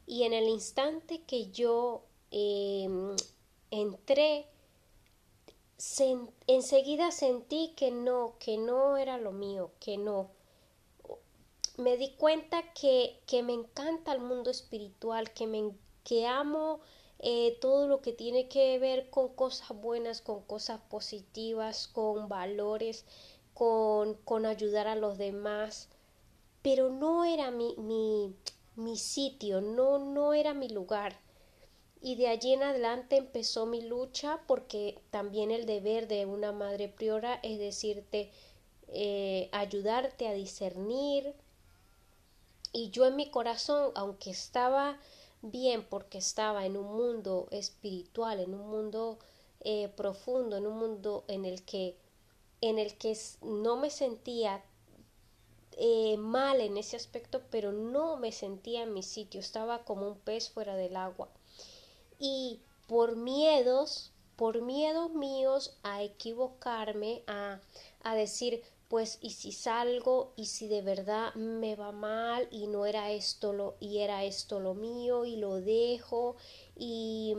y 0.06 0.24
en 0.24 0.34
el 0.34 0.48
instante 0.48 1.24
que 1.24 1.50
yo 1.50 2.04
Em, 2.38 3.16
entré, 3.72 4.46
enseguida 6.48 7.12
sentí 7.12 7.74
que 7.78 7.92
no, 7.92 8.36
que 8.40 8.58
no 8.58 8.98
era 8.98 9.18
lo 9.18 9.32
mío, 9.32 9.72
que 9.80 9.98
no. 9.98 10.32
Me 11.78 11.98
di 11.98 12.12
cuenta 12.16 12.74
que, 12.74 13.20
que 13.28 13.44
me 13.44 13.54
encanta 13.54 14.14
el 14.14 14.20
mundo 14.22 14.50
espiritual, 14.52 15.32
que, 15.34 15.48
me, 15.48 15.72
que 16.04 16.26
amo 16.28 16.80
eh, 17.20 17.58
todo 17.62 17.88
lo 17.88 18.02
que 18.02 18.14
tiene 18.14 18.48
que 18.48 18.80
ver 18.80 19.10
con 19.10 19.30
cosas 19.36 19.70
buenas, 19.80 20.22
con 20.22 20.42
cosas 20.44 20.80
positivas, 20.90 21.88
con 21.88 22.30
valores, 22.30 23.06
con, 23.54 24.16
con 24.26 24.46
ayudar 24.46 24.88
a 24.88 24.96
los 24.96 25.18
demás. 25.18 25.90
Pero 26.62 26.90
no 26.90 27.26
era 27.26 27.52
mi, 27.52 27.76
mi, 27.78 28.36
mi 28.76 28.98
sitio, 28.98 29.62
no, 29.62 30.00
no 30.00 30.34
era 30.34 30.54
mi 30.54 30.70
lugar 30.70 31.20
y 32.02 32.16
de 32.16 32.28
allí 32.28 32.54
en 32.54 32.64
adelante 32.64 33.18
empezó 33.18 33.66
mi 33.66 33.82
lucha 33.82 34.40
porque 34.48 35.00
también 35.10 35.52
el 35.52 35.66
deber 35.66 36.08
de 36.08 36.26
una 36.26 36.52
madre 36.52 36.88
priora 36.88 37.40
es 37.42 37.58
decirte, 37.60 38.32
eh, 38.90 39.50
ayudarte 39.52 40.28
a 40.28 40.34
discernir. 40.34 41.34
Y 42.76 42.90
yo 42.90 43.06
en 43.06 43.16
mi 43.16 43.30
corazón, 43.30 43.94
aunque 43.96 44.32
estaba 44.32 45.00
bien 45.42 45.88
porque 45.88 46.18
estaba 46.18 46.66
en 46.66 46.76
un 46.76 46.94
mundo 46.94 47.48
espiritual, 47.52 48.42
en 48.42 48.54
un 48.54 48.70
mundo 48.70 49.18
eh, 49.62 49.88
profundo, 49.96 50.58
en 50.58 50.68
un 50.68 50.78
mundo 50.78 51.24
en 51.30 51.46
el 51.46 51.64
que, 51.64 51.96
en 52.60 52.78
el 52.78 52.98
que 52.98 53.18
no 53.42 53.78
me 53.78 53.90
sentía 53.90 54.62
eh, 55.78 56.18
mal 56.18 56.60
en 56.60 56.76
ese 56.76 56.98
aspecto, 56.98 57.44
pero 57.50 57.72
no 57.72 58.18
me 58.18 58.34
sentía 58.34 58.84
en 58.84 58.94
mi 58.94 59.04
sitio, 59.04 59.40
estaba 59.40 59.86
como 59.86 60.10
un 60.10 60.18
pez 60.18 60.50
fuera 60.50 60.76
del 60.76 60.98
agua. 60.98 61.30
Y 62.20 62.60
por 62.88 63.16
miedos, 63.16 64.12
por 64.36 64.62
miedos 64.62 65.14
míos 65.14 65.78
a 65.84 66.04
equivocarme, 66.04 67.24
a, 67.28 67.62
a 68.04 68.16
decir, 68.16 68.64
pues 68.88 69.18
y 69.22 69.32
si 69.32 69.52
salgo 69.52 70.34
y 70.36 70.46
si 70.46 70.68
de 70.68 70.82
verdad 70.82 71.34
me 71.36 71.76
va 71.76 71.92
mal 71.92 72.48
y 72.52 72.68
no 72.68 72.86
era 72.86 73.12
esto 73.12 73.52
lo 73.52 73.76
y 73.80 74.00
era 74.00 74.24
esto 74.24 74.60
lo 74.60 74.76
mío 74.76 75.26
y 75.26 75.38
lo 75.38 75.56
dejo 75.56 76.36
y, 76.76 77.36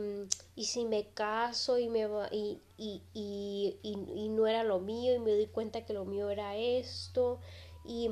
y 0.55 0.65
si 0.65 0.85
me 0.85 1.07
caso 1.13 1.77
y 1.77 1.87
me 1.87 2.05
va 2.05 2.27
y, 2.31 2.59
y, 2.77 3.01
y, 3.13 3.77
y, 3.81 4.29
no 4.29 4.45
era 4.47 4.63
lo 4.63 4.79
mío 4.79 5.15
y 5.15 5.19
me 5.19 5.31
doy 5.31 5.47
cuenta 5.47 5.85
que 5.85 5.93
lo 5.93 6.05
mío 6.05 6.29
era 6.29 6.57
esto 6.57 7.39
y, 7.85 8.11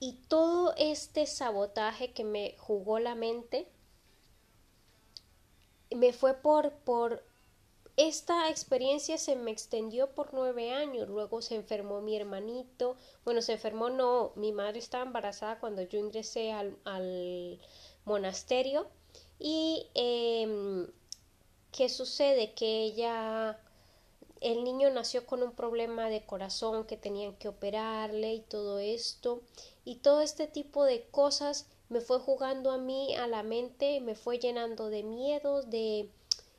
y 0.00 0.14
todo 0.28 0.74
este 0.76 1.26
sabotaje 1.26 2.12
que 2.12 2.24
me 2.24 2.56
jugó 2.58 2.98
la 3.00 3.14
mente 3.14 3.68
me 5.94 6.12
fue 6.12 6.34
por, 6.34 6.72
por 6.72 7.22
esta 7.96 8.50
experiencia 8.50 9.16
se 9.16 9.36
me 9.36 9.50
extendió 9.50 10.10
por 10.10 10.34
nueve 10.34 10.72
años. 10.72 11.08
Luego 11.08 11.40
se 11.40 11.54
enfermó 11.54 12.02
mi 12.02 12.14
hermanito. 12.14 12.96
Bueno, 13.24 13.40
se 13.40 13.54
enfermó 13.54 13.88
no. 13.88 14.32
Mi 14.36 14.52
madre 14.52 14.78
estaba 14.78 15.04
embarazada 15.04 15.58
cuando 15.60 15.82
yo 15.82 15.98
ingresé 15.98 16.52
al, 16.52 17.58
monasterio. 18.04 18.86
Y 19.38 19.88
eh, 19.94 20.86
¿qué 21.72 21.88
sucede? 21.88 22.52
Que 22.52 22.84
ella, 22.84 23.58
el 24.40 24.62
niño 24.62 24.90
nació 24.90 25.26
con 25.26 25.42
un 25.42 25.52
problema 25.52 26.08
de 26.10 26.24
corazón 26.24 26.84
que 26.86 26.96
tenían 26.96 27.34
que 27.36 27.48
operarle 27.48 28.34
y 28.34 28.40
todo 28.40 28.78
esto. 28.78 29.42
Y 29.86 29.96
todo 29.96 30.20
este 30.20 30.46
tipo 30.46 30.84
de 30.84 31.06
cosas 31.08 31.66
me 31.88 32.00
fue 32.00 32.18
jugando 32.18 32.72
a 32.72 32.78
mí 32.78 33.14
a 33.16 33.26
la 33.26 33.42
mente, 33.42 34.00
me 34.00 34.14
fue 34.14 34.38
llenando 34.38 34.90
de 34.90 35.02
miedos, 35.02 35.70
de 35.70 36.10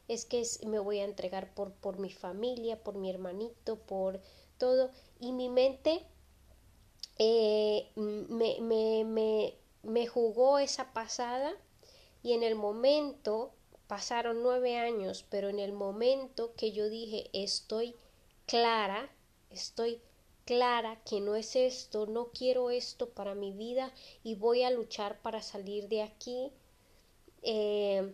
es 0.08 0.26
que 0.26 0.43
me 0.66 0.80
voy 0.80 0.99
a 0.99 1.05
entregar 1.05 1.53
por, 1.53 1.74
por 1.74 1.99
mi 1.99 2.12
familia, 2.12 2.82
por 2.84 2.95
mi 2.95 3.10
hermanito, 3.10 3.78
por 3.78 4.22
todo. 4.58 4.91
Y 5.20 5.32
mi 5.32 5.49
mente 5.49 6.05
eh, 7.18 7.89
me, 7.95 8.58
me, 8.62 9.03
me, 9.03 9.55
me 9.84 10.08
jugó 10.08 10.60
esa 10.60 10.93
pasada 10.93 11.53
y 12.24 12.34
en 12.34 12.43
el 12.43 12.55
momento, 12.55 13.51
pasaron 13.88 14.43
nueve 14.43 14.78
años, 14.78 15.26
pero 15.30 15.49
en 15.49 15.60
el 15.60 15.72
momento 15.72 16.53
que 16.55 16.72
yo 16.72 16.89
dije 16.89 17.30
estoy 17.34 17.95
clara, 18.45 19.10
estoy 19.49 20.01
clara 20.45 21.01
que 21.03 21.20
no 21.20 21.36
es 21.36 21.55
esto, 21.55 22.05
no 22.05 22.32
quiero 22.32 22.70
esto 22.70 23.10
para 23.10 23.36
mi 23.36 23.51
vida 23.51 23.93
y 24.24 24.36
voy 24.36 24.64
a 24.64 24.72
luchar 24.72 25.22
para 25.22 25.41
salir 25.41 25.88
de 25.89 26.01
aquí. 26.03 26.51
Eh, 27.43 28.14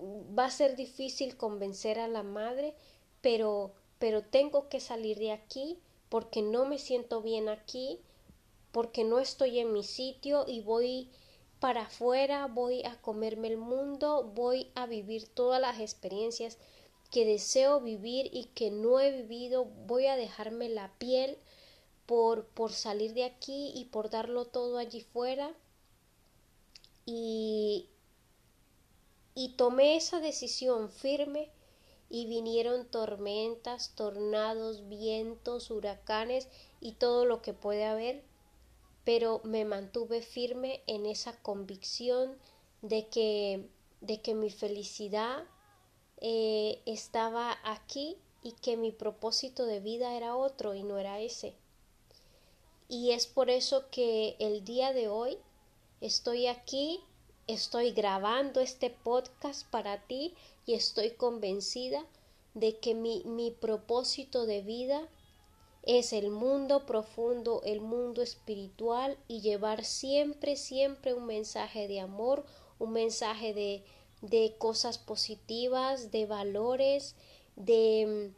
va 0.00 0.46
a 0.46 0.50
ser 0.50 0.76
difícil 0.76 1.36
convencer 1.36 1.98
a 1.98 2.08
la 2.08 2.22
madre, 2.22 2.74
pero, 3.20 3.72
pero 3.98 4.22
tengo 4.22 4.68
que 4.68 4.80
salir 4.80 5.18
de 5.18 5.32
aquí 5.32 5.78
porque 6.08 6.42
no 6.42 6.64
me 6.64 6.78
siento 6.78 7.20
bien 7.22 7.48
aquí, 7.48 8.00
porque 8.72 9.04
no 9.04 9.18
estoy 9.18 9.58
en 9.58 9.72
mi 9.72 9.82
sitio 9.82 10.44
y 10.46 10.60
voy 10.60 11.10
para 11.60 11.82
afuera, 11.82 12.46
voy 12.46 12.84
a 12.84 13.00
comerme 13.00 13.48
el 13.48 13.56
mundo, 13.56 14.30
voy 14.34 14.70
a 14.74 14.86
vivir 14.86 15.28
todas 15.28 15.60
las 15.60 15.80
experiencias 15.80 16.58
que 17.10 17.24
deseo 17.24 17.80
vivir 17.80 18.28
y 18.32 18.44
que 18.54 18.70
no 18.70 19.00
he 19.00 19.10
vivido, 19.10 19.64
voy 19.64 20.06
a 20.06 20.16
dejarme 20.16 20.68
la 20.68 20.92
piel 20.98 21.38
por, 22.06 22.46
por 22.46 22.72
salir 22.72 23.14
de 23.14 23.24
aquí 23.24 23.72
y 23.74 23.86
por 23.86 24.10
darlo 24.10 24.44
todo 24.44 24.78
allí 24.78 25.00
fuera. 25.00 25.52
Y, 27.06 27.88
y 29.38 29.50
tomé 29.50 29.94
esa 29.94 30.18
decisión 30.18 30.90
firme 30.90 31.48
y 32.10 32.26
vinieron 32.26 32.88
tormentas, 32.90 33.94
tornados, 33.94 34.88
vientos, 34.88 35.70
huracanes 35.70 36.48
y 36.80 36.94
todo 36.94 37.24
lo 37.24 37.40
que 37.40 37.52
puede 37.52 37.84
haber, 37.84 38.24
pero 39.04 39.40
me 39.44 39.64
mantuve 39.64 40.22
firme 40.22 40.82
en 40.88 41.06
esa 41.06 41.40
convicción 41.40 42.36
de 42.82 43.06
que, 43.06 43.68
de 44.00 44.20
que 44.20 44.34
mi 44.34 44.50
felicidad 44.50 45.44
eh, 46.16 46.82
estaba 46.84 47.58
aquí 47.62 48.16
y 48.42 48.54
que 48.54 48.76
mi 48.76 48.90
propósito 48.90 49.66
de 49.66 49.78
vida 49.78 50.16
era 50.16 50.34
otro 50.34 50.74
y 50.74 50.82
no 50.82 50.98
era 50.98 51.20
ese. 51.20 51.54
Y 52.88 53.12
es 53.12 53.28
por 53.28 53.50
eso 53.50 53.88
que 53.92 54.34
el 54.40 54.64
día 54.64 54.92
de 54.92 55.06
hoy 55.06 55.38
estoy 56.00 56.48
aquí, 56.48 57.04
estoy 57.48 57.92
grabando 57.92 58.60
este 58.60 58.90
podcast 58.90 59.66
para 59.70 60.02
ti 60.06 60.34
y 60.66 60.74
estoy 60.74 61.10
convencida 61.12 62.04
de 62.52 62.78
que 62.78 62.94
mi, 62.94 63.22
mi 63.24 63.50
propósito 63.50 64.44
de 64.44 64.60
vida 64.60 65.08
es 65.82 66.12
el 66.12 66.30
mundo 66.30 66.84
profundo, 66.84 67.62
el 67.64 67.80
mundo 67.80 68.20
espiritual 68.20 69.16
y 69.28 69.40
llevar 69.40 69.86
siempre, 69.86 70.56
siempre 70.56 71.14
un 71.14 71.24
mensaje 71.24 71.88
de 71.88 72.00
amor, 72.00 72.44
un 72.78 72.92
mensaje 72.92 73.54
de, 73.54 73.82
de 74.20 74.54
cosas 74.58 74.98
positivas, 74.98 76.10
de 76.10 76.26
valores, 76.26 77.16
de, 77.56 78.30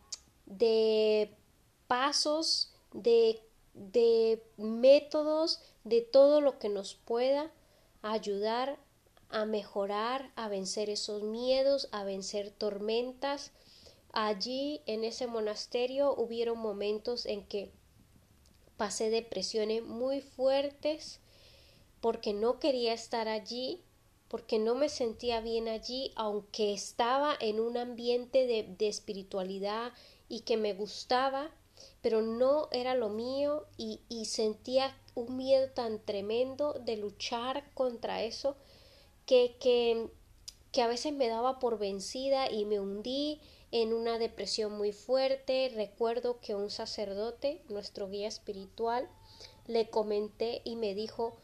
de 0.47 1.35
pasos, 1.89 2.73
de, 2.93 3.43
de 3.75 4.41
métodos, 4.57 5.61
de 5.83 6.01
todo 6.01 6.41
lo 6.41 6.61
que 6.61 6.69
nos 6.69 6.95
pueda 6.95 7.51
ayudar 8.03 8.79
a 9.31 9.45
mejorar, 9.45 10.31
a 10.37 10.49
vencer 10.49 10.91
esos 10.91 11.23
miedos, 11.23 11.89
a 11.93 12.05
vencer 12.05 12.51
tormentas. 12.51 13.53
Allí 14.13 14.83
en 14.87 15.05
ese 15.05 15.27
monasterio 15.27 16.15
hubieron 16.15 16.59
momentos 16.59 17.27
en 17.27 17.45
que 17.45 17.71
pasé 18.77 19.11
depresiones 19.11 19.85
muy 19.85 20.21
fuertes 20.21 21.21
porque 22.01 22.33
no 22.33 22.59
quería 22.59 22.93
estar 22.93 23.29
allí, 23.29 23.83
porque 24.29 24.59
no 24.59 24.75
me 24.75 24.89
sentía 24.89 25.41
bien 25.41 25.69
allí, 25.69 26.13
aunque 26.17 26.73
estaba 26.73 27.37
en 27.41 27.61
un 27.61 27.77
ambiente 27.77 28.47
de, 28.47 28.75
de 28.79 28.89
espiritualidad 28.89 29.93
y 30.29 30.41
que 30.41 30.57
me 30.57 30.73
gustaba, 30.73 31.51
pero 32.01 32.23
no 32.23 32.69
era 32.73 32.95
lo 32.95 33.11
mío 33.11 33.67
y, 33.77 34.01
y 34.09 34.25
sentía 34.27 34.97
un 35.15 35.37
miedo 35.37 35.71
tan 35.71 35.99
tremendo 35.99 36.73
de 36.73 36.97
luchar 36.97 37.71
contra 37.75 38.23
eso 38.23 38.57
que, 39.31 39.55
que, 39.61 40.09
que 40.73 40.83
a 40.83 40.89
veces 40.89 41.13
me 41.13 41.29
daba 41.29 41.61
por 41.61 41.79
vencida 41.79 42.51
y 42.51 42.65
me 42.65 42.81
hundí 42.81 43.41
en 43.71 43.93
una 43.93 44.19
depresión 44.19 44.77
muy 44.77 44.91
fuerte. 44.91 45.71
Recuerdo 45.73 46.41
que 46.41 46.57
un 46.57 46.69
sacerdote, 46.69 47.63
nuestro 47.69 48.11
guía 48.11 48.27
espiritual, 48.27 49.09
le 49.69 49.89
comenté 49.89 50.63
y 50.65 50.75
me 50.75 50.97
dijo 50.97 51.37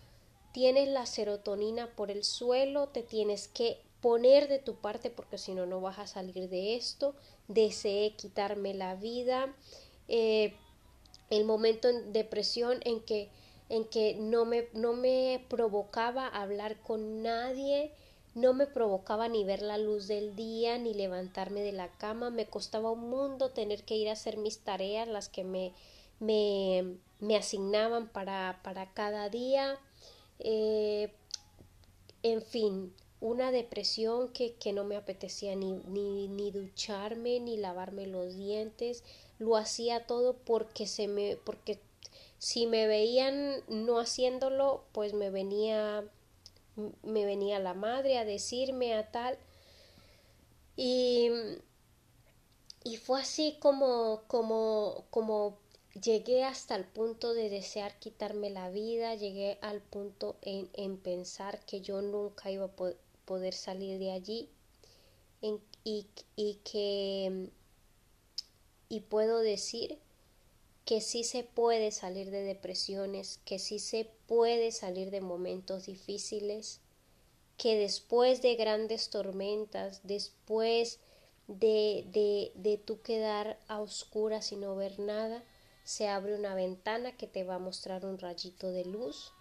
tienes 0.51 0.89
la 0.89 1.07
serotonina 1.07 1.95
por 1.95 2.11
el 2.11 2.24
suelo, 2.24 2.89
te 2.89 3.05
tienes 3.05 3.47
que 3.47 3.80
poner 4.01 4.49
de 4.49 4.59
tu 4.59 4.74
parte 4.80 5.11
porque 5.11 5.39
si 5.39 5.55
no 5.55 5.64
no 5.64 5.80
vas 5.80 6.01
a 6.01 6.09
salir 6.09 6.49
de 6.49 6.74
esto, 6.74 7.14
deseé 7.47 8.16
quitarme 8.16 8.74
la 8.74 8.97
vida, 8.97 9.55
eh, 10.09 10.55
el 11.30 11.45
momento 11.45 11.89
en 11.89 12.12
depresión 12.12 12.80
en 12.84 12.99
que 13.01 13.30
en 13.68 13.84
que 13.84 14.14
no 14.14 14.44
me, 14.44 14.68
no 14.72 14.92
me 14.92 15.44
provocaba 15.48 16.28
hablar 16.28 16.80
con 16.80 17.22
nadie, 17.22 17.92
no 18.34 18.52
me 18.52 18.66
provocaba 18.66 19.28
ni 19.28 19.44
ver 19.44 19.62
la 19.62 19.78
luz 19.78 20.08
del 20.08 20.36
día, 20.36 20.78
ni 20.78 20.94
levantarme 20.94 21.62
de 21.62 21.72
la 21.72 21.88
cama, 21.88 22.30
me 22.30 22.46
costaba 22.46 22.90
un 22.90 23.08
mundo 23.08 23.50
tener 23.50 23.82
que 23.84 23.96
ir 23.96 24.08
a 24.08 24.12
hacer 24.12 24.36
mis 24.36 24.58
tareas, 24.58 25.08
las 25.08 25.28
que 25.28 25.42
me, 25.42 25.72
me, 26.20 26.96
me 27.18 27.36
asignaban 27.36 28.08
para, 28.08 28.60
para 28.62 28.92
cada 28.92 29.28
día, 29.30 29.78
eh, 30.38 31.10
en 32.22 32.42
fin, 32.42 32.92
una 33.20 33.50
depresión 33.50 34.28
que, 34.28 34.54
que 34.54 34.72
no 34.72 34.84
me 34.84 34.96
apetecía 34.96 35.56
ni, 35.56 35.72
ni, 35.88 36.28
ni 36.28 36.50
ducharme, 36.50 37.40
ni 37.40 37.56
lavarme 37.56 38.06
los 38.06 38.36
dientes, 38.36 39.02
lo 39.38 39.56
hacía 39.56 40.06
todo 40.06 40.34
porque 40.34 40.86
se 40.86 41.08
me, 41.08 41.36
porque 41.36 41.78
si 42.39 42.66
me 42.66 42.87
veían 42.87 43.62
no 43.68 43.99
haciéndolo, 43.99 44.84
pues 44.93 45.12
me 45.14 45.30
venía 45.30 46.05
me 47.03 47.24
venía 47.24 47.59
la 47.59 47.74
madre 47.74 48.18
a 48.18 48.24
decirme 48.24 48.95
a 48.95 49.11
tal. 49.11 49.39
Y 50.76 51.30
y 52.84 52.97
fue 52.99 53.20
así 53.20 53.57
como 53.61 54.22
como 54.28 55.05
como 55.11 55.59
llegué 56.01 56.45
hasta 56.45 56.76
el 56.76 56.84
punto 56.84 57.34
de 57.34 57.49
desear 57.49 57.99
quitarme 57.99 58.51
la 58.51 58.70
vida, 58.70 59.14
llegué 59.14 59.59
al 59.62 59.80
punto 59.80 60.37
en, 60.43 60.68
en 60.74 60.99
pensar 60.99 61.61
que 61.66 61.80
yo 61.80 62.03
nunca 62.03 62.51
iba 62.51 62.66
a 62.66 62.93
poder 63.24 63.55
salir 63.55 63.99
de 63.99 64.12
allí 64.12 64.51
en, 65.43 65.61
y, 65.84 66.07
y 66.37 66.57
que 66.64 67.51
y 68.89 69.01
puedo 69.01 69.41
decir 69.41 69.99
que 70.87 71.01
sí 71.01 71.24
se 71.24 71.43
puede 71.43 71.91
salir 71.91 72.30
de 72.30 72.43
depresiones, 72.43 73.41
que 73.45 73.59
sí 73.59 73.80
se 73.80 74.09
puede 74.28 74.70
salir 74.70 75.11
de 75.11 75.20
momentos 75.20 75.87
difíciles, 75.87 76.80
que 77.57 77.76
después 77.76 78.41
de 78.41 78.55
grandes 78.55 79.11
tormentas, 79.11 80.01
después 80.05 81.01
de, 81.49 82.07
de, 82.12 82.53
de 82.55 82.78
tú 82.78 83.03
quedar 83.03 83.59
a 83.66 83.80
oscuras 83.80 84.53
y 84.53 84.57
no 84.57 84.76
ver 84.76 85.01
nada, 85.01 85.43
se 85.82 86.07
abre 86.07 86.37
una 86.37 86.55
ventana 86.55 87.16
que 87.16 87.26
te 87.26 87.43
va 87.43 87.57
a 87.57 87.61
mostrar 87.61 88.07
un 88.07 88.18
rayito 88.18 88.70
de 88.70 88.84
luz. 88.84 89.32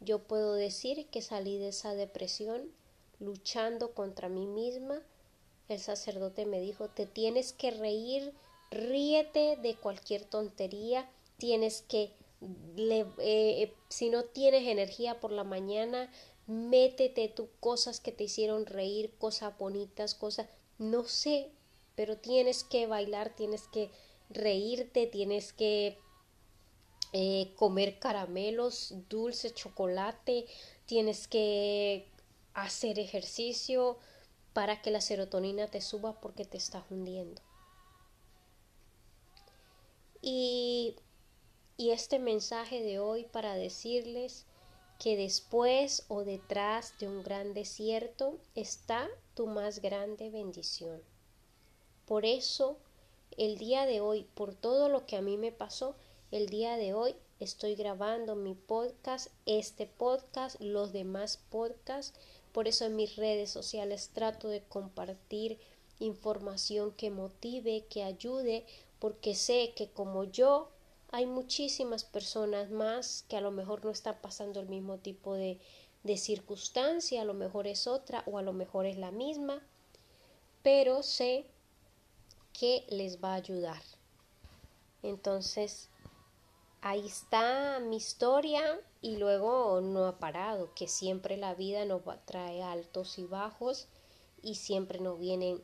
Yo 0.00 0.20
puedo 0.20 0.54
decir 0.54 1.06
que 1.08 1.20
salí 1.20 1.58
de 1.58 1.68
esa 1.68 1.94
depresión 1.94 2.72
luchando 3.20 3.92
contra 3.92 4.30
mí 4.30 4.46
misma. 4.46 5.02
El 5.68 5.80
sacerdote 5.80 6.46
me 6.46 6.60
dijo, 6.60 6.88
te 6.88 7.04
tienes 7.04 7.52
que 7.52 7.72
reír 7.72 8.32
ríete 8.72 9.56
de 9.56 9.76
cualquier 9.76 10.24
tontería, 10.24 11.08
tienes 11.36 11.82
que, 11.82 12.12
eh, 13.18 13.72
si 13.88 14.10
no 14.10 14.24
tienes 14.24 14.66
energía 14.66 15.20
por 15.20 15.30
la 15.30 15.44
mañana, 15.44 16.10
métete 16.46 17.28
tú 17.28 17.48
cosas 17.60 18.00
que 18.00 18.12
te 18.12 18.24
hicieron 18.24 18.66
reír, 18.66 19.14
cosas 19.18 19.56
bonitas, 19.58 20.14
cosas, 20.14 20.48
no 20.78 21.04
sé, 21.04 21.50
pero 21.94 22.16
tienes 22.16 22.64
que 22.64 22.86
bailar, 22.86 23.34
tienes 23.36 23.68
que 23.68 23.90
reírte, 24.30 25.06
tienes 25.06 25.52
que 25.52 25.98
eh, 27.12 27.52
comer 27.56 27.98
caramelos, 27.98 28.94
dulce, 29.08 29.52
chocolate, 29.52 30.46
tienes 30.86 31.28
que 31.28 32.08
hacer 32.54 32.98
ejercicio 32.98 33.98
para 34.52 34.82
que 34.82 34.90
la 34.90 35.00
serotonina 35.00 35.66
te 35.66 35.80
suba 35.80 36.20
porque 36.20 36.44
te 36.44 36.56
estás 36.56 36.84
hundiendo. 36.90 37.40
Y, 40.24 40.96
este 41.78 42.20
mensaje 42.20 42.80
de 42.80 43.00
hoy 43.00 43.24
para 43.24 43.56
decirles 43.56 44.46
que 45.00 45.16
después 45.16 46.04
o 46.06 46.22
detrás 46.22 46.96
de 47.00 47.08
un 47.08 47.24
gran 47.24 47.54
desierto 47.54 48.38
está 48.54 49.08
tu 49.34 49.48
más 49.48 49.80
grande 49.80 50.30
bendición. 50.30 51.02
Por 52.06 52.24
eso, 52.24 52.78
el 53.36 53.58
día 53.58 53.84
de 53.84 54.00
hoy, 54.00 54.28
por 54.34 54.54
todo 54.54 54.88
lo 54.88 55.06
que 55.06 55.16
a 55.16 55.22
mí 55.22 55.36
me 55.36 55.50
pasó, 55.50 55.96
el 56.30 56.48
día 56.48 56.76
de 56.76 56.94
hoy 56.94 57.16
estoy 57.40 57.74
grabando 57.74 58.36
mi 58.36 58.54
podcast, 58.54 59.26
este 59.44 59.86
podcast, 59.86 60.60
los 60.60 60.92
demás 60.92 61.40
podcasts. 61.50 62.16
Por 62.52 62.68
eso 62.68 62.84
en 62.84 62.94
mis 62.94 63.16
redes 63.16 63.50
sociales 63.50 64.10
trato 64.14 64.48
de 64.48 64.62
compartir 64.62 65.58
información 65.98 66.92
que 66.92 67.10
motive, 67.10 67.86
que 67.90 68.04
ayude, 68.04 68.64
porque 69.02 69.34
sé 69.34 69.72
que 69.74 69.90
como 69.90 70.22
yo 70.22 70.70
hay 71.10 71.26
muchísimas 71.26 72.04
personas 72.04 72.70
más 72.70 73.24
que 73.28 73.36
a 73.36 73.40
lo 73.40 73.50
mejor 73.50 73.84
no 73.84 73.90
están 73.90 74.16
pasando 74.22 74.60
el 74.60 74.68
mismo 74.68 74.98
tipo 74.98 75.34
de, 75.34 75.58
de 76.04 76.16
circunstancia, 76.16 77.20
a 77.20 77.24
lo 77.24 77.34
mejor 77.34 77.66
es 77.66 77.88
otra 77.88 78.22
o 78.26 78.38
a 78.38 78.42
lo 78.42 78.52
mejor 78.52 78.86
es 78.86 78.96
la 78.96 79.10
misma, 79.10 79.60
pero 80.62 81.02
sé 81.02 81.46
que 82.52 82.86
les 82.90 83.20
va 83.20 83.32
a 83.32 83.42
ayudar. 83.42 83.82
Entonces, 85.02 85.88
ahí 86.80 87.04
está 87.04 87.80
mi 87.80 87.96
historia 87.96 88.62
y 89.00 89.16
luego 89.16 89.80
no 89.80 90.06
ha 90.06 90.20
parado, 90.20 90.72
que 90.76 90.86
siempre 90.86 91.36
la 91.36 91.54
vida 91.54 91.84
nos 91.86 92.02
trae 92.24 92.62
altos 92.62 93.18
y 93.18 93.24
bajos 93.24 93.88
y 94.42 94.54
siempre 94.54 95.00
nos 95.00 95.18
vienen 95.18 95.60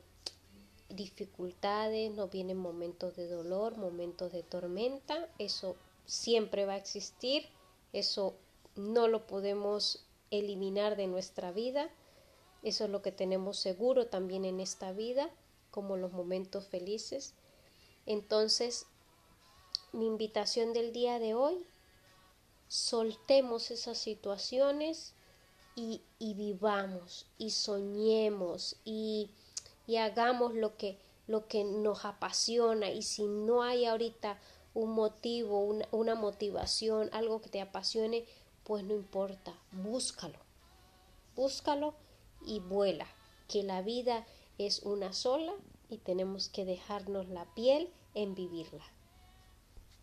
dificultades, 0.89 2.11
no 2.11 2.27
vienen 2.27 2.57
momentos 2.57 3.15
de 3.15 3.27
dolor, 3.27 3.77
momentos 3.77 4.31
de 4.31 4.43
tormenta, 4.43 5.29
eso 5.37 5.75
siempre 6.05 6.65
va 6.65 6.73
a 6.73 6.77
existir, 6.77 7.47
eso 7.93 8.35
no 8.75 9.07
lo 9.07 9.27
podemos 9.27 10.05
eliminar 10.31 10.95
de 10.95 11.07
nuestra 11.07 11.51
vida, 11.51 11.89
eso 12.63 12.85
es 12.85 12.89
lo 12.89 13.01
que 13.01 13.11
tenemos 13.11 13.57
seguro 13.57 14.07
también 14.07 14.45
en 14.45 14.59
esta 14.59 14.91
vida, 14.91 15.29
como 15.71 15.97
los 15.97 16.11
momentos 16.11 16.67
felices. 16.67 17.33
Entonces, 18.05 18.87
mi 19.91 20.05
invitación 20.05 20.73
del 20.73 20.91
día 20.91 21.19
de 21.19 21.33
hoy, 21.33 21.65
soltemos 22.67 23.71
esas 23.71 23.97
situaciones 23.97 25.13
y, 25.75 26.01
vivamos 26.19 27.25
y 27.37 27.51
soñemos 27.51 28.75
y, 29.89 29.97
hagamos 29.97 30.53
lo 30.53 30.77
que, 30.77 30.97
lo 31.27 31.47
que 31.47 31.63
nos 31.63 32.05
apasiona 32.05 32.91
y 32.91 33.01
si 33.01 33.27
no 33.27 33.63
hay 33.63 33.85
ahorita 33.85 34.39
un 34.73 34.91
motivo, 34.91 35.59
una, 35.59 35.87
una 35.91 36.15
motivación, 36.15 37.09
algo 37.11 37.41
que 37.41 37.49
te 37.49 37.61
apasione, 37.61 38.25
pues 38.63 38.83
no 38.83 38.93
importa, 38.93 39.53
búscalo, 39.71 40.37
búscalo 41.35 41.93
y 42.45 42.59
vuela, 42.59 43.07
que 43.47 43.63
la 43.63 43.81
vida 43.81 44.25
es 44.57 44.83
una 44.83 45.13
sola 45.13 45.53
y 45.89 45.97
tenemos 45.97 46.49
que 46.49 46.65
dejarnos 46.65 47.27
la 47.29 47.45
piel 47.55 47.89
en 48.13 48.35
vivirla. 48.35 48.85